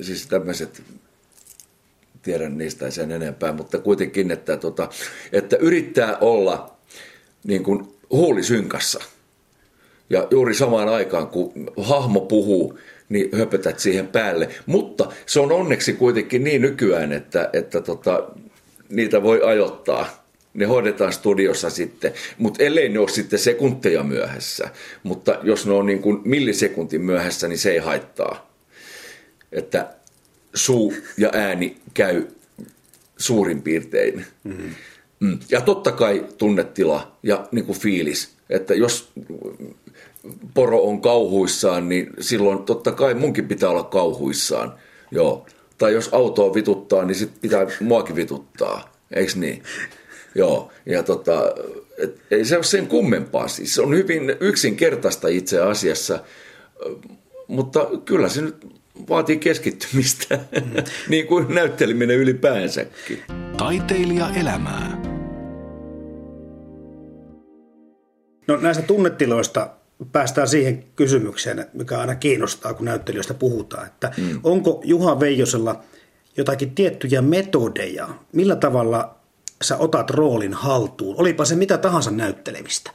[0.01, 0.83] siis tämmöiset,
[2.21, 4.89] tiedän niistä sen enempää, mutta kuitenkin, että, tota,
[5.31, 6.77] että yrittää olla
[7.43, 8.99] niin kuin huulisynkassa.
[10.09, 12.79] Ja juuri samaan aikaan, kun hahmo puhuu,
[13.09, 14.49] niin höpötät siihen päälle.
[14.65, 18.29] Mutta se on onneksi kuitenkin niin nykyään, että, että tota,
[18.89, 20.21] niitä voi ajoittaa.
[20.53, 24.69] Ne hoidetaan studiossa sitten, mutta ellei ne ole sitten sekunteja myöhässä.
[25.03, 28.51] Mutta jos ne on niin kuin millisekuntin myöhässä, niin se ei haittaa.
[29.51, 29.87] Että
[30.53, 32.27] suu ja ääni käy
[33.17, 34.25] suurin piirtein.
[34.43, 34.69] Mm-hmm.
[35.19, 35.39] Mm.
[35.49, 39.11] Ja totta kai tunnetila ja niin kuin fiilis, että jos
[40.53, 44.73] poro on kauhuissaan, niin silloin totta kai munkin pitää olla kauhuissaan.
[45.11, 45.45] Joo.
[45.77, 48.93] Tai jos autoa vituttaa, niin sitten pitää muakin vituttaa.
[49.11, 49.63] Eikö niin?
[50.35, 50.71] Joo.
[50.85, 51.53] Ja tota,
[51.97, 53.47] et, ei se ole sen kummempaa.
[53.47, 56.23] Siis se on hyvin yksinkertaista itse asiassa,
[57.47, 60.83] mutta kyllä se nyt vaatii keskittymistä, mm.
[61.09, 63.23] niin kuin näytteleminen ylipäänsäkin.
[63.57, 65.01] Taiteilija elämää.
[68.47, 69.69] No näistä tunnetiloista
[70.11, 74.39] päästään siihen kysymykseen, mikä aina kiinnostaa, kun näyttelijöistä puhutaan, että mm.
[74.43, 75.83] onko Juha Veijosella
[76.37, 79.15] jotakin tiettyjä metodeja, millä tavalla
[79.63, 82.91] sä otat roolin haltuun, olipa se mitä tahansa näyttelemistä?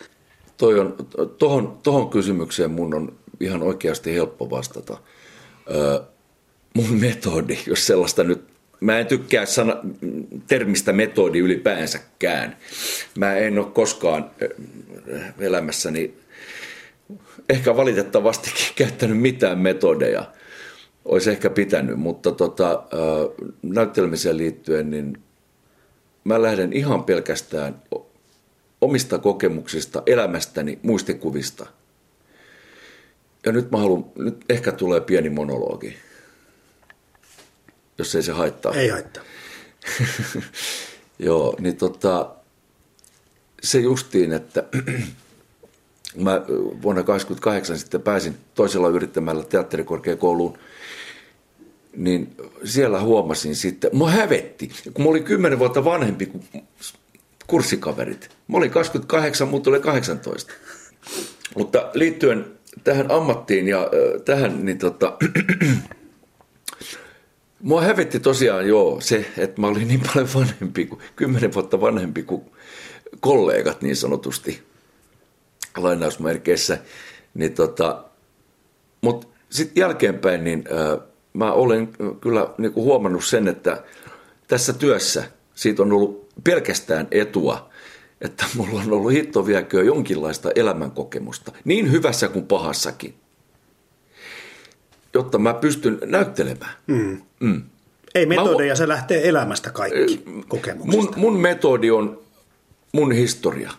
[0.57, 0.97] Toi on,
[1.39, 4.99] tohon, tohon kysymykseen mun on ihan oikeasti helppo vastata.
[6.75, 9.77] Mun metodi, jos sellaista nyt Mä en tykkää sana,
[10.47, 12.57] termistä metodi ylipäänsäkään.
[13.19, 14.31] Mä en ole koskaan
[15.39, 16.15] elämässäni
[17.49, 20.33] ehkä valitettavastikin käyttänyt mitään metodeja.
[21.05, 22.83] Olisi ehkä pitänyt, mutta tota,
[23.63, 25.19] näyttelemiseen liittyen niin
[26.25, 27.83] mä lähden ihan pelkästään
[28.81, 31.67] omista kokemuksista, elämästäni, muistikuvista.
[33.47, 35.97] Ja nyt mä haluan, nyt ehkä tulee pieni monologi,
[37.99, 38.75] jos ei se haittaa.
[38.75, 39.23] Ei haittaa.
[41.19, 42.35] Joo, niin tota,
[43.63, 44.65] se justiin, että
[46.25, 46.33] mä
[46.83, 50.59] vuonna 1988 sitten pääsin toisella yrittämällä teatterikorkeakouluun,
[51.97, 56.45] niin siellä huomasin sitten, mä hävetti, kun mä olin kymmenen vuotta vanhempi kuin
[57.47, 58.31] kurssikaverit.
[58.49, 60.53] Mä olin 28, mutta oli 18.
[61.57, 65.17] Mutta liittyen tähän ammattiin ja äh, tähän, niin tota,
[67.61, 72.23] Mua hävetti tosiaan joo se, että mä olin niin paljon vanhempi kuin, kymmenen vuotta vanhempi
[72.23, 72.43] kuin
[73.21, 74.63] kollegat niin sanotusti
[75.77, 76.79] lainausmerkeissä.
[77.35, 78.05] Niin tota,
[79.01, 81.89] Mutta sitten jälkeenpäin niin äh, mä olen
[82.21, 83.83] kyllä niin kuin huomannut sen, että
[84.49, 87.71] tässä työssä siitä on ollut pelkästään etua,
[88.21, 93.15] että mulla on ollut hittoviäköä jonkinlaista elämänkokemusta, niin hyvässä kuin pahassakin,
[95.15, 96.75] jotta mä pystyn näyttelemään.
[96.87, 97.23] Mm.
[97.41, 97.63] Mm.
[98.15, 101.11] Ei metodeja, mä, se lähtee elämästä kaikki kokemuksista.
[101.11, 102.21] Mun, mun metodi on
[102.93, 103.71] mun historia.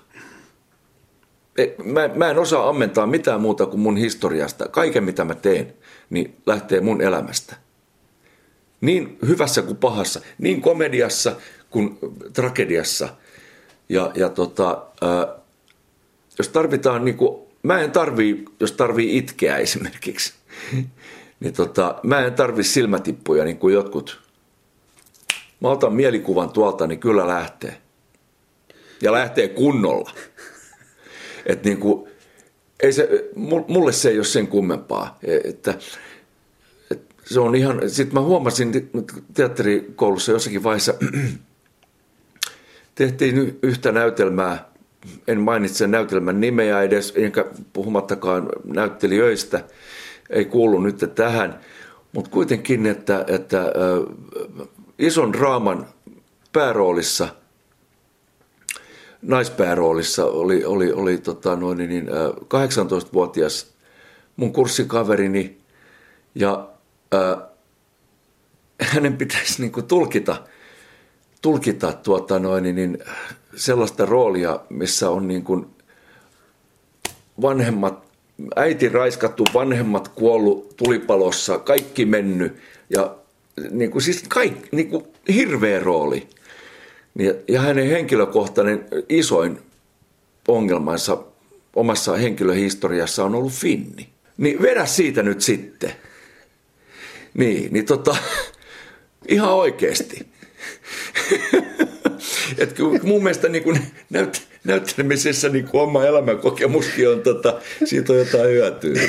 [1.83, 4.67] Mä, mä en osaa ammentaa mitään muuta kuin mun historiasta.
[4.67, 5.73] Kaiken mitä mä teen,
[6.09, 7.55] niin lähtee mun elämästä.
[8.81, 11.35] Niin hyvässä kuin pahassa, niin komediassa
[11.69, 11.99] kuin
[12.33, 13.09] tragediassa.
[13.89, 15.27] Ja, ja tota, ää,
[16.37, 20.33] jos tarvitaan, niin kuin, mä en tarvii, jos tarvii itkeä esimerkiksi,
[21.39, 24.21] niin tota, mä en tarvi silmätippuja niin kuin jotkut.
[25.59, 27.81] Mä otan mielikuvan tuolta, niin kyllä lähtee.
[29.01, 30.11] Ja lähtee kunnolla.
[31.45, 32.09] Et niin kuin,
[32.79, 33.29] ei se,
[33.67, 35.17] mulle se ei ole sen kummempaa.
[35.23, 35.77] E, että,
[36.91, 38.89] että se on ihan, sitten mä huomasin
[39.33, 40.93] teatterikoulussa jossakin vaiheessa,
[42.97, 44.69] tehtiin yhtä näytelmää,
[45.27, 49.63] en mainitse näytelmän nimeä edes, enkä puhumattakaan näyttelijöistä–
[50.29, 51.59] ei kuulu nyt tähän,
[52.11, 53.63] mutta kuitenkin, että, että
[54.99, 55.87] ison draaman
[56.53, 57.27] pääroolissa,
[59.21, 63.73] naispääroolissa oli, oli, oli tota noin, niin, äh, 18-vuotias
[64.35, 65.57] mun kurssikaverini
[66.35, 66.69] ja
[67.13, 67.37] äh,
[68.81, 70.43] hänen pitäisi niin kuin tulkita,
[71.41, 72.97] tulkita tuota noin, niin,
[73.55, 75.65] sellaista roolia, missä on niin kuin
[77.41, 78.03] vanhemmat,
[78.55, 82.57] äiti raiskattu, vanhemmat kuollut tulipalossa, kaikki mennyt
[82.89, 83.15] ja
[83.71, 86.27] niin kuin, siis kaik, niin kuin hirveä rooli.
[87.47, 89.59] Ja hänen henkilökohtainen isoin
[90.47, 91.17] ongelmansa
[91.75, 94.09] omassa henkilöhistoriassa on ollut Finni.
[94.37, 95.91] Niin vedä siitä nyt sitten.
[97.33, 98.15] Niin, niin tota,
[99.27, 100.27] ihan oikeasti.
[102.57, 109.01] Et mun mielestä niin näyt, näyttelemisessä niin oma elämänkokemuskin on, tota, siitä on jotain hyötyä.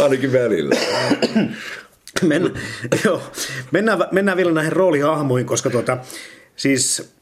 [0.00, 0.76] Ainakin välillä.
[2.22, 2.52] Men,
[3.04, 3.22] joo,
[3.70, 5.98] mennään, mennään vielä näihin roolihahmoihin, koska tuota,
[6.56, 7.14] siis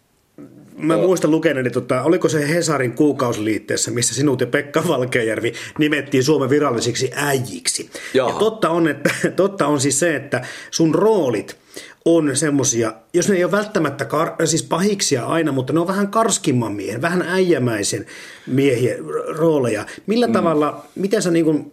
[0.77, 1.03] Mä no.
[1.03, 7.11] muistan lukeneeni, tota, oliko se Hesarin kuukausiliitteessä, missä sinut ja Pekka Valkeajärvi nimettiin Suomen virallisiksi
[7.15, 7.91] äijiksi.
[8.15, 8.31] Jaha.
[8.31, 11.57] Ja totta on, että, totta on siis se, että sun roolit
[12.05, 16.09] on semmosia, jos ne ei ole välttämättä kar, siis pahiksia aina, mutta ne on vähän
[16.09, 18.07] karskimman miehen, vähän äijämäisen
[18.47, 18.99] miehien
[19.37, 19.87] rooleja.
[20.07, 20.33] Millä mm.
[20.33, 21.73] tavalla, miten sä niin kuin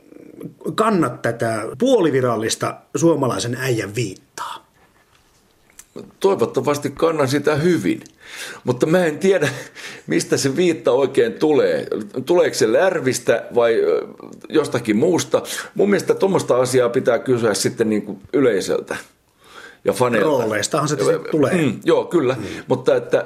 [0.76, 4.70] kannat tätä puolivirallista suomalaisen äijän viittaa?
[6.20, 8.04] Toivottavasti kannan sitä hyvin.
[8.64, 9.50] Mutta mä en tiedä,
[10.08, 11.88] mistä se viitta oikein tulee.
[12.26, 13.76] Tuleeko se lärvistä vai
[14.50, 15.44] jostakin muusta?
[15.76, 18.98] Mun mielestä tuommoista asiaa pitää kysyä sitten niin kuin yleisöltä
[19.86, 20.28] ja faneilta.
[20.28, 20.96] Rooleistahan se
[21.32, 21.56] tulee.
[21.58, 22.34] Mm, joo, kyllä.
[22.34, 22.46] Mm.
[22.68, 23.26] Mutta että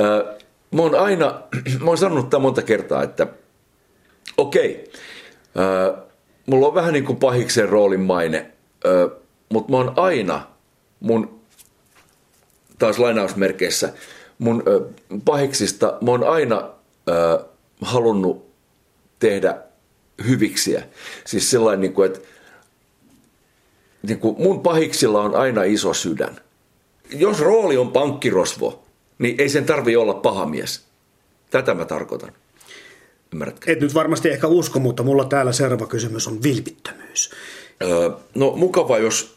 [0.00, 0.36] äh,
[0.70, 1.40] mä oon aina,
[1.84, 3.26] mä oon sanonut tämän monta kertaa, että
[4.36, 4.90] okei,
[5.54, 6.04] okay, äh,
[6.46, 8.52] mulla on vähän niin kuin pahiksen roolin maine,
[8.86, 10.46] äh, mutta mä oon aina
[11.00, 11.40] mun,
[12.78, 13.92] taas lainausmerkeissä,
[14.38, 14.80] mun ö,
[15.24, 16.70] pahiksista mä oon aina
[17.08, 17.44] ö,
[17.80, 18.46] halunnut
[19.18, 19.56] tehdä
[20.26, 20.82] hyviksiä.
[21.24, 22.20] Siis sellainen, niin kuin, että
[24.08, 26.36] niin kuin mun pahiksilla on aina iso sydän.
[27.10, 28.84] Jos rooli on pankkirosvo,
[29.18, 30.84] niin ei sen tarvi olla paha mies.
[31.50, 32.32] Tätä mä tarkoitan.
[33.32, 33.72] Ymmärrätkö?
[33.72, 37.30] Et nyt varmasti ehkä usko, mutta mulla täällä seuraava kysymys on vilpittömyys.
[37.82, 39.36] Öö, no mukava, jos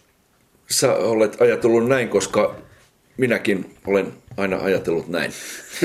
[0.70, 2.56] sä olet ajatellut näin, koska
[3.18, 5.32] minäkin olen aina ajatellut näin.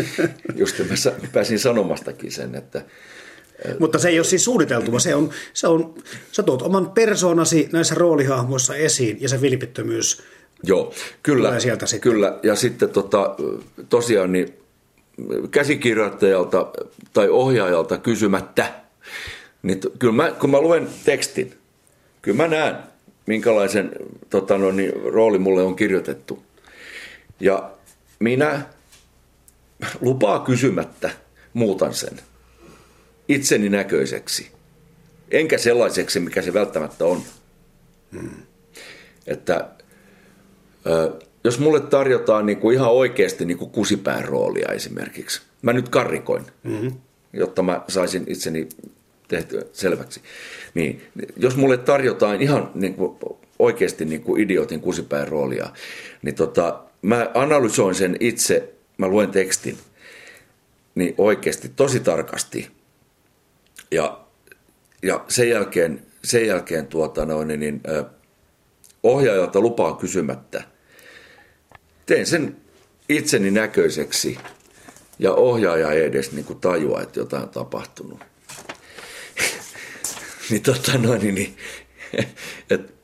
[0.55, 2.85] Just mä pääsin sanomastakin sen, että
[3.79, 5.95] mutta se ei ole siis suunniteltuma, se on, se on,
[6.33, 10.23] sä tuot oman persoonasi näissä roolihahmoissa esiin ja se vilpittömyys
[10.63, 12.13] Joo, kyllä, sieltä sitten.
[12.13, 12.39] kyllä.
[12.43, 13.37] Ja sitten tota,
[13.89, 14.55] tosiaan niin
[15.51, 16.67] käsikirjoittajalta
[17.13, 18.73] tai ohjaajalta kysymättä,
[19.63, 21.55] niin kyllä mä, kun mä luen tekstin,
[22.23, 22.77] kyllä mä näen,
[23.27, 23.91] minkälaisen
[24.31, 26.43] tota, no, niin, rooli mulle on kirjoitettu.
[27.41, 27.71] Ja
[28.19, 28.63] minä
[30.01, 31.11] lupaa kysymättä
[31.53, 32.21] muutan sen
[33.29, 34.51] itseni näköiseksi.
[35.31, 37.23] Enkä sellaiseksi, mikä se välttämättä on.
[38.13, 38.31] Hmm.
[39.27, 39.69] Että
[41.45, 46.45] jos mulle tarjotaan niin kuin ihan oikeasti niin kuin kusipään roolia esimerkiksi, mä nyt karrikoin,
[46.63, 46.93] mm-hmm.
[47.33, 48.69] jotta mä saisin itseni
[49.29, 50.21] tehtyä selväksi.
[50.75, 51.03] Niin,
[51.37, 53.19] jos mulle tarjotaan ihan niin kuin
[53.59, 55.71] oikeasti niin kuin idiotin kusipään roolia,
[56.23, 59.79] niin tota, mä analysoin sen itse, mä luen tekstin,
[60.95, 62.71] niin oikeasti tosi tarkasti.
[63.93, 64.21] Ja,
[65.03, 67.83] ja sen jälkeen, sen jälkeen tuota noin, niin, niin,
[69.03, 70.63] ohjaajalta lupaa kysymättä.
[72.07, 72.57] Tein sen
[73.09, 74.39] itseni näköiseksi
[75.19, 78.21] ja ohjaaja ei edes niin kuin tajua, että jotain on tapahtunut.
[80.51, 81.57] niin tota noin, niin, niin
[82.71, 82.95] et,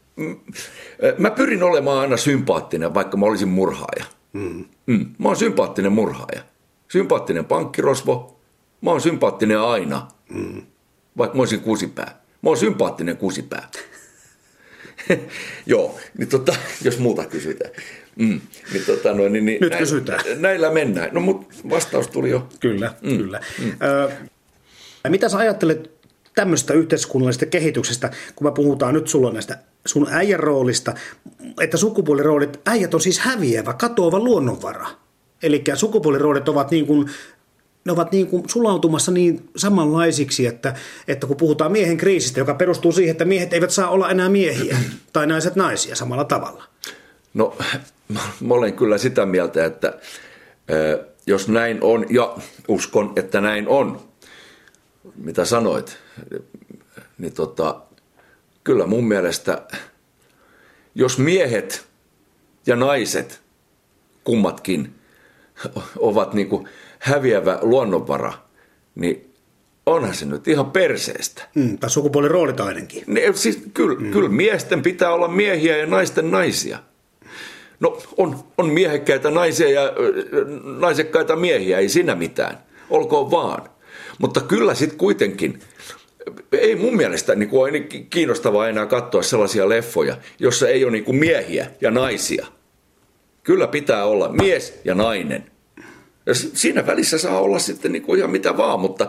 [1.18, 4.04] Mä pyrin olemaan aina sympaattinen, vaikka mä olisin murhaaja.
[4.32, 4.64] Mm.
[4.86, 5.06] Mm.
[5.18, 6.42] Mä oon sympaattinen murhaaja.
[6.88, 8.40] Sympaattinen pankkirosvo.
[8.80, 10.62] Mä oon sympaattinen aina, mm.
[11.18, 12.22] Vaikka mä olisin kusipää.
[12.42, 13.68] Mä oon sympaattinen kusipää.
[15.66, 17.70] Joo, niin tota, jos muuta kysytään.
[18.16, 18.40] Mm,
[18.72, 20.20] niin tota, no, niin, niin, Nyt näin, kysytään.
[20.36, 21.10] Näillä mennään.
[21.12, 22.48] No mutta vastaus tuli jo.
[22.60, 23.16] Kyllä, mm.
[23.16, 23.40] kyllä.
[23.58, 23.72] Mm.
[23.82, 24.10] Ö,
[25.08, 25.90] mitä sä ajattelet
[26.34, 30.94] tämmöistä yhteiskunnallisesta kehityksestä, kun me puhutaan nyt sulla näistä sun äijän roolista,
[31.60, 34.86] että sukupuoliroolit, äijät on siis häviävä, katoava luonnonvara.
[35.42, 37.10] Eli sukupuoliroolit ovat niin kuin
[37.88, 40.74] ne ovat niin kuin sulautumassa niin samanlaisiksi, että,
[41.08, 44.76] että kun puhutaan miehen kriisistä, joka perustuu siihen, että miehet eivät saa olla enää miehiä
[45.12, 46.64] tai naiset naisia samalla tavalla.
[47.34, 47.56] No,
[48.40, 49.98] mä olen kyllä sitä mieltä, että
[51.26, 52.36] jos näin on, ja
[52.68, 54.00] uskon, että näin on,
[55.16, 55.98] mitä sanoit,
[57.18, 57.80] niin tota,
[58.64, 59.62] kyllä mun mielestä,
[60.94, 61.86] jos miehet
[62.66, 63.40] ja naiset,
[64.24, 64.94] kummatkin,
[65.96, 66.68] ovat niin kuin
[66.98, 68.32] häviävä luonnonvara,
[68.94, 69.34] niin
[69.86, 71.42] onhan se nyt ihan perseestä.
[71.54, 73.04] Mm, tai sukupuoliroolit ainakin.
[73.06, 74.10] Ne, siis kyllä, mm.
[74.10, 76.78] kyllä miesten pitää olla miehiä ja naisten naisia.
[77.80, 79.92] No on, on miehekkäitä naisia ja
[80.78, 82.58] naisekkaita miehiä, ei siinä mitään.
[82.90, 83.68] Olkoon vaan.
[84.18, 85.60] Mutta kyllä sitten kuitenkin,
[86.52, 87.80] ei mun mielestä niin kuin ole
[88.10, 92.46] kiinnostavaa enää katsoa sellaisia leffoja, jossa ei ole niin kuin miehiä ja naisia.
[93.42, 95.50] Kyllä pitää olla mies ja nainen.
[96.28, 99.08] Ja siinä välissä saa olla sitten niin kuin ihan mitä vaan, mutta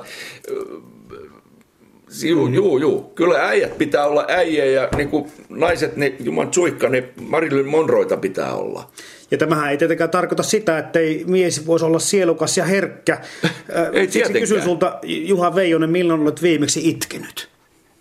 [2.24, 2.54] Juu, mm.
[2.54, 3.02] juu, juu.
[3.16, 8.18] Kyllä äijät pitää olla äijä ja niin kuin naiset, niin Juman Tsuikka, niin Marilyn Monroita
[8.18, 8.92] pitää olla.
[9.32, 13.18] Ja tämähän ei tietenkään tarkoita sitä, että ei mies voisi olla sielukas ja herkkä.
[13.94, 17.50] ei Siksi kysyn sulta, Juha Veijonen, milloin olet viimeksi itkenyt?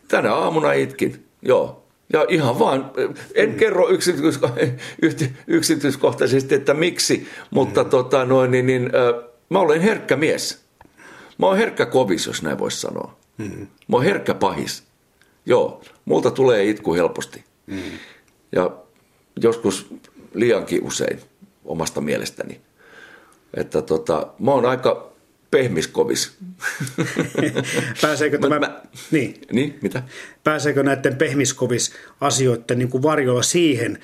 [0.08, 1.87] Tänä aamuna itkin, joo.
[2.12, 2.90] Ja ihan vaan,
[3.34, 3.54] en mm.
[3.54, 3.88] kerro
[5.46, 7.90] yksityiskohtaisesti, että miksi, mutta mm.
[7.90, 10.64] tota, noin, niin, niin, äh, mä olen herkkä mies.
[11.38, 13.16] Mä oon herkkä kovis, jos näin voisi sanoa.
[13.38, 13.66] Mm.
[13.88, 14.82] Mä oon herkkä pahis.
[15.46, 17.44] Joo, multa tulee itku helposti.
[17.66, 17.78] Mm.
[18.52, 18.70] Ja
[19.42, 19.86] joskus
[20.34, 21.20] liiankin usein
[21.64, 22.60] omasta mielestäni.
[23.54, 25.12] Että tota, mä oon aika
[25.50, 26.38] pehmiskovis.
[28.02, 29.34] Pääseekö tämä, mä, niin.
[29.52, 30.02] niin, mitä?
[30.44, 33.98] Pääseekö näiden pehmiskovis asioiden niin kuin varjolla siihen,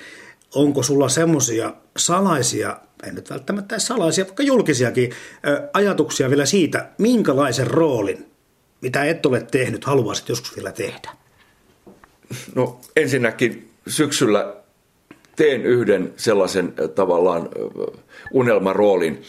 [0.55, 5.11] onko sulla semmoisia salaisia, ei nyt välttämättä salaisia, vaikka julkisiakin
[5.73, 8.25] ajatuksia vielä siitä, minkälaisen roolin,
[8.81, 11.09] mitä et ole tehnyt, haluaisit joskus vielä tehdä?
[12.55, 14.55] No ensinnäkin syksyllä
[15.35, 17.49] teen yhden sellaisen tavallaan
[18.31, 19.23] unelmaroolin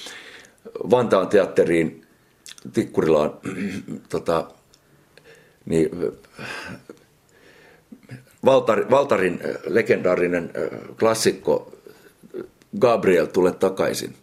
[0.90, 2.05] Vantaan teatteriin
[2.72, 3.32] Tikkurilaan
[4.08, 4.50] tota,
[5.66, 5.90] niin,
[8.44, 10.50] Valtar, Valtarin legendaarinen
[10.98, 11.72] klassikko
[12.78, 14.14] Gabriel tule takaisin.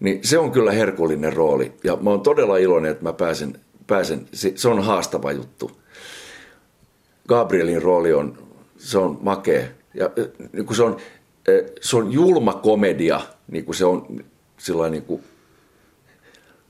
[0.00, 4.26] Niin se on kyllä herkullinen rooli ja mä oon todella iloinen, että mä pääsen, pääsen
[4.54, 5.70] se on haastava juttu.
[7.28, 8.38] Gabrielin rooli on,
[8.76, 10.10] se on makea ja
[10.52, 10.96] niin kuin se, on,
[11.80, 14.24] se on julma komedia, niin kuin se on
[14.58, 15.24] sillä niin kuin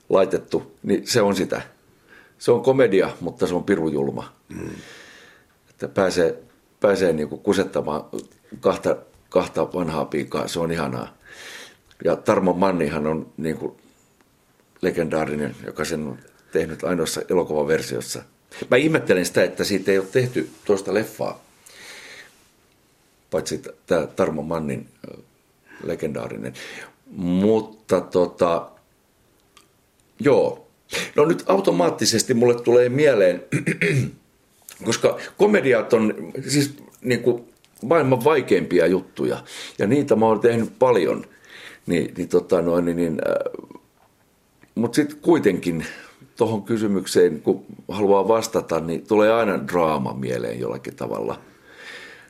[0.09, 1.61] laitettu, niin se on sitä.
[2.37, 4.33] Se on komedia, mutta se on pirujulma.
[4.49, 4.69] Mm.
[5.69, 6.43] Että pääsee,
[6.79, 8.03] pääsee niin kuin kusettamaan
[8.59, 8.97] kahta,
[9.29, 11.17] kahta vanhaa piikaa, se on ihanaa.
[12.03, 13.77] Ja Tarmo Mannihan on niin kuin
[14.81, 16.17] legendaarinen, joka sen on
[16.51, 18.23] tehnyt ainoassa elokuvaversiossa.
[18.71, 21.41] Mä ihmettelen sitä, että siitä ei ole tehty tuosta leffaa,
[23.31, 24.89] paitsi tämä Tarmo Mannin
[25.83, 26.53] legendaarinen.
[27.15, 28.71] Mutta tota,
[30.19, 30.67] Joo.
[31.15, 33.43] No nyt automaattisesti mulle tulee mieleen,
[34.85, 37.43] koska komediat on siis niin kuin
[37.83, 39.43] maailman vaikeimpia juttuja
[39.79, 41.25] ja niitä mä oon tehnyt paljon.
[41.85, 43.75] Niin, niin, tota noin, niin, niin äh,
[44.75, 45.85] mutta sitten kuitenkin
[46.37, 51.41] tuohon kysymykseen, kun haluaa vastata, niin tulee aina draama mieleen jollakin tavalla.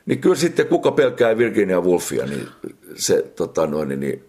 [0.06, 2.48] Niin kyllä sitten kuka pelkää Virginia Woolfia, niin
[2.94, 4.24] se tota noin, niin, niin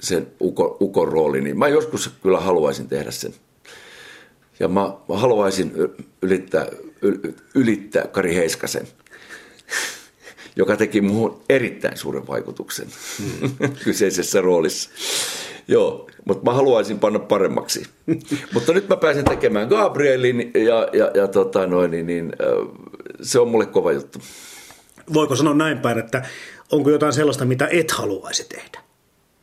[0.00, 3.34] sen uko, ukon rooli, niin mä joskus kyllä haluaisin tehdä sen.
[4.60, 5.72] Ja mä, mä haluaisin
[6.22, 6.66] ylittää,
[7.54, 8.88] ylittää Kari Heiskasen,
[10.56, 12.88] joka teki muuhun erittäin suuren vaikutuksen
[13.40, 13.50] mm.
[13.84, 14.90] kyseisessä roolissa.
[15.68, 17.82] Joo, mutta mä haluaisin panna paremmaksi.
[18.54, 22.32] mutta nyt mä pääsen tekemään Gabrielin ja, ja, ja tota noin, niin, niin,
[23.22, 24.18] se on mulle kova juttu.
[25.14, 26.22] Voiko sanoa näin päin, että
[26.72, 28.87] onko jotain sellaista, mitä et haluaisi tehdä?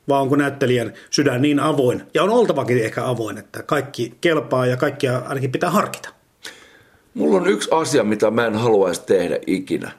[0.07, 4.77] Vai onko näyttelijän sydän niin avoin, ja on oltavakin ehkä avoin, että kaikki kelpaa ja
[4.77, 6.09] kaikkia ainakin pitää harkita?
[7.13, 9.91] Mulla on yksi asia, mitä mä en haluaisi tehdä ikinä.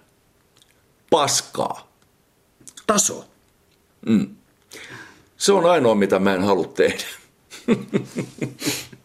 [1.10, 1.92] Paskaa.
[2.86, 3.24] Taso.
[4.06, 4.36] Mm.
[5.36, 7.04] Se on ainoa, mitä mä en halua tehdä.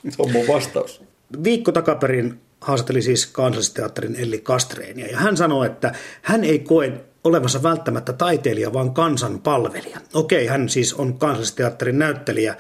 [0.10, 1.02] Se on mun vastaus.
[1.44, 6.94] Viikko takaperin haastatteli siis kansallisteatterin Elli Kastreenia ja hän sanoi, että hän ei koe
[7.24, 10.00] olevansa välttämättä taiteilija, vaan kansanpalvelija.
[10.14, 12.56] Okei, hän siis on kansallisteatterin näyttelijä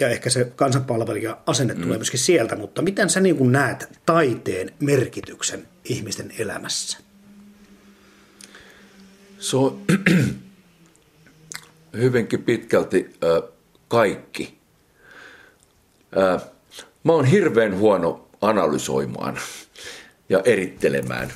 [0.00, 1.82] ja ehkä se kansanpalvelija asenne mm.
[1.82, 6.98] tulee myöskin sieltä, mutta miten sä niin kuin näet taiteen merkityksen ihmisten elämässä?
[9.38, 9.82] Se on
[12.02, 13.50] hyvinkin pitkälti äh,
[13.88, 14.58] kaikki.
[16.18, 16.42] Äh,
[17.04, 19.38] mä oon hirveän huono analysoimaan
[20.28, 21.32] ja erittelemään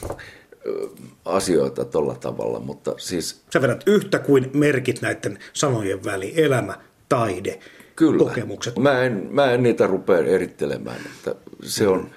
[1.25, 3.43] asioita tuolla tavalla, mutta siis...
[3.53, 7.61] Sä vedät yhtä kuin merkit näiden sanojen väli, elämä, taide,
[7.97, 8.19] Kyllä.
[8.19, 8.79] kokemukset.
[8.79, 12.11] Mä en, mä en niitä rupea erittelemään, että se on,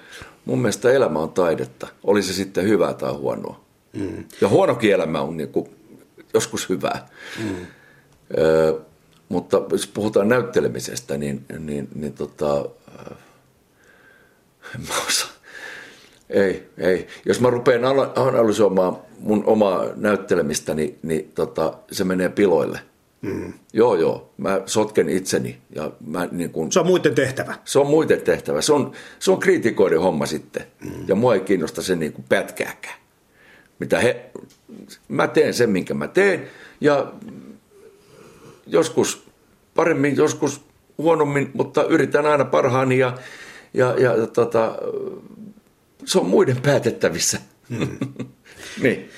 [0.44, 3.64] mun mielestä elämä on taidetta, oli se sitten hyvää tai huonoa.
[3.92, 4.24] Mm.
[4.40, 5.70] Ja huonokin elämä on niin kuin
[6.34, 7.08] joskus hyvää.
[7.38, 7.66] Mm.
[8.38, 8.80] Ö,
[9.28, 12.64] mutta jos puhutaan näyttelemisestä, niin, niin, niin tota,
[14.74, 15.39] en mä osaa
[16.30, 17.06] ei, ei.
[17.24, 17.84] Jos mä rupean
[18.16, 22.80] analysoimaan mun omaa näyttelemistä, niin, niin tota, se menee piloille.
[23.22, 23.52] Mm.
[23.72, 24.30] Joo, joo.
[24.36, 25.58] Mä sotken itseni.
[25.74, 27.54] Ja mä, niin kun, se on muiden tehtävä.
[27.64, 28.60] Se on muiden tehtävä.
[28.60, 30.62] Se on, se on kriitikoiden homma sitten.
[30.84, 30.90] Mm.
[31.08, 32.94] Ja mua ei kiinnosta se niin pätkääkään.
[33.78, 34.30] Mitä he,
[35.08, 36.46] mä teen sen, minkä mä teen.
[36.80, 37.12] Ja
[38.66, 39.22] joskus
[39.74, 40.60] paremmin, joskus
[40.98, 43.18] huonommin, mutta yritän aina parhaani ja,
[43.74, 44.74] ja, ja tota,
[46.04, 47.38] se on muiden päätettävissä.
[47.68, 47.98] Mm.
[48.82, 49.10] niin.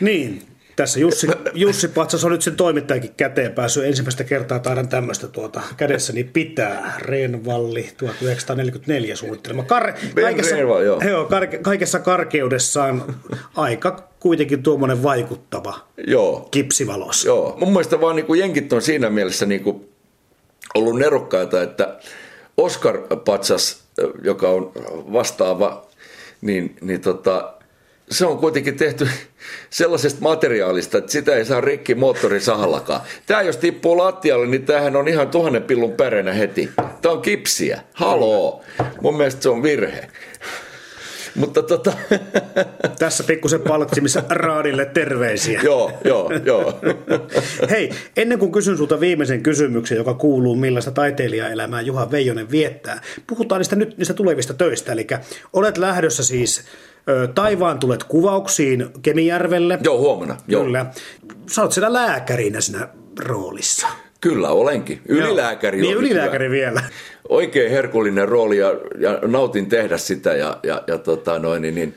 [0.00, 3.84] Niin, tässä Jussi, Jussi Patsas on nyt sen toimittajakin käteen päässyt.
[3.84, 6.94] Ensimmäistä kertaa taidan tämmöistä tuota kädessäni pitää.
[6.98, 9.62] Reenvalli 1944 suunnittelema.
[9.62, 11.00] Kar, kaikessa, Reenval, joo.
[11.08, 13.14] Joo, kar, kaikessa karkeudessaan
[13.56, 16.48] aika kuitenkin tuommoinen vaikuttava joo.
[16.50, 17.24] kipsivalos.
[17.24, 19.88] Joo, mun mielestä vaan niin kuin jenkit on siinä mielessä niin kuin
[20.74, 21.98] ollut nerokkaita, että
[22.56, 23.82] Oscar Patsas,
[24.22, 24.72] joka on
[25.12, 25.87] vastaava,
[26.40, 27.54] niin, niin tota,
[28.10, 29.08] se on kuitenkin tehty
[29.70, 33.00] sellaisesta materiaalista, että sitä ei saa rikki moottorisahallakaan.
[33.26, 36.70] Tämä jos tippuu lattialle, niin tämähän on ihan tuhannen pillun päränä heti.
[37.02, 37.80] Tämä on kipsiä.
[37.92, 38.62] Haloo.
[39.00, 40.10] Mun mielestä se on virhe.
[41.38, 41.92] Mutta tota...
[42.98, 45.60] Tässä pikkusen palksimissa raadille terveisiä.
[45.64, 46.80] joo, joo, joo.
[47.70, 53.58] Hei, ennen kuin kysyn sulta viimeisen kysymyksen, joka kuuluu millaista taiteilijaelämää Juha Veijonen viettää, puhutaan
[53.58, 54.92] niistä nyt niistä tulevista töistä.
[54.92, 55.06] Eli
[55.52, 56.64] olet lähdössä siis
[57.34, 59.78] Taivaan tulet kuvauksiin Kemijärvelle.
[59.82, 60.36] Joo, huomenna.
[60.48, 60.64] Joo.
[60.64, 60.86] Kyllä.
[61.50, 63.86] Sä oot siellä lääkärinä siinä roolissa.
[64.20, 65.00] Kyllä, olenkin.
[65.08, 65.80] Ylilääkäri.
[65.80, 66.54] Niin, ylilääkäri hyvä.
[66.54, 66.82] vielä.
[67.28, 71.94] Oikein herkullinen rooli ja, ja nautin tehdä sitä ja, ja, ja tota noin, niin, niin,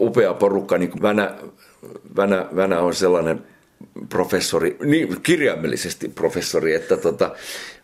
[0.00, 0.78] upea porukka.
[0.78, 1.34] Niin Vänä,
[2.16, 3.46] Vänä, Vänä on sellainen
[4.08, 7.34] professori, niin kirjaimellisesti professori, että tota,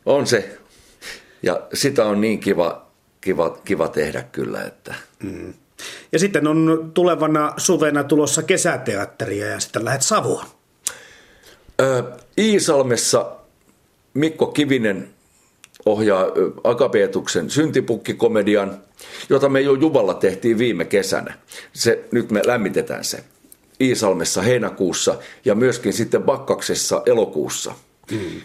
[0.07, 0.59] on se.
[1.43, 4.95] Ja sitä on niin kiva, kiva, kiva tehdä kyllä, että...
[5.23, 5.55] Mm.
[6.13, 10.47] Ja sitten on tulevana suvena tulossa kesäteatteria ja sitten lähdet Savoon.
[12.39, 13.37] Iisalmessa
[14.15, 15.09] Mikko Kivinen
[15.87, 16.27] ohjaa
[16.65, 18.79] Akapeetuksen syntipukkikomedian,
[19.29, 21.35] jota me jo Juvalla tehtiin viime kesänä.
[21.73, 23.25] Se, nyt me lämmitetään se.
[23.81, 27.75] Iisalmessa heinäkuussa ja myöskin sitten Bakkaksessa elokuussa.
[28.11, 28.41] Mm.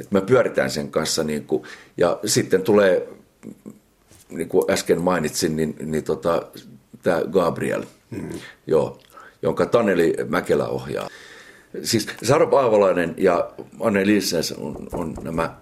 [0.00, 1.24] Et me pyöritään sen kanssa.
[1.24, 1.62] Niin kuin,
[1.96, 3.08] ja sitten tulee,
[4.28, 6.42] niin kuin äsken mainitsin, niin, niin tota,
[7.02, 8.28] tämä Gabriel, mm.
[8.66, 8.98] joo,
[9.42, 11.08] jonka Taneli Mäkelä ohjaa.
[11.82, 13.50] Siis Sara Paavalainen ja
[13.80, 15.56] Anne Lissens on, on nämä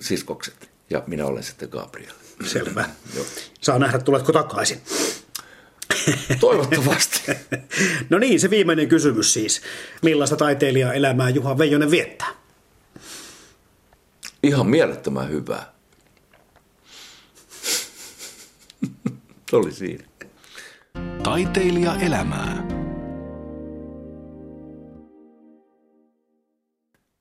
[0.00, 2.12] siskokset ja minä olen sitten Gabriel.
[2.44, 2.84] Selvä.
[3.14, 3.24] Joo.
[3.60, 4.80] Saa nähdä, tuletko takaisin.
[6.40, 7.22] Toivottavasti.
[8.10, 9.62] no niin, se viimeinen kysymys siis.
[10.02, 12.28] Millaista taiteilijaa elämää Juha Veijonen viettää?
[14.42, 15.72] Ihan mielettömän hyvää.
[19.52, 20.04] Oli siinä.
[21.22, 22.66] Taiteilija elämää.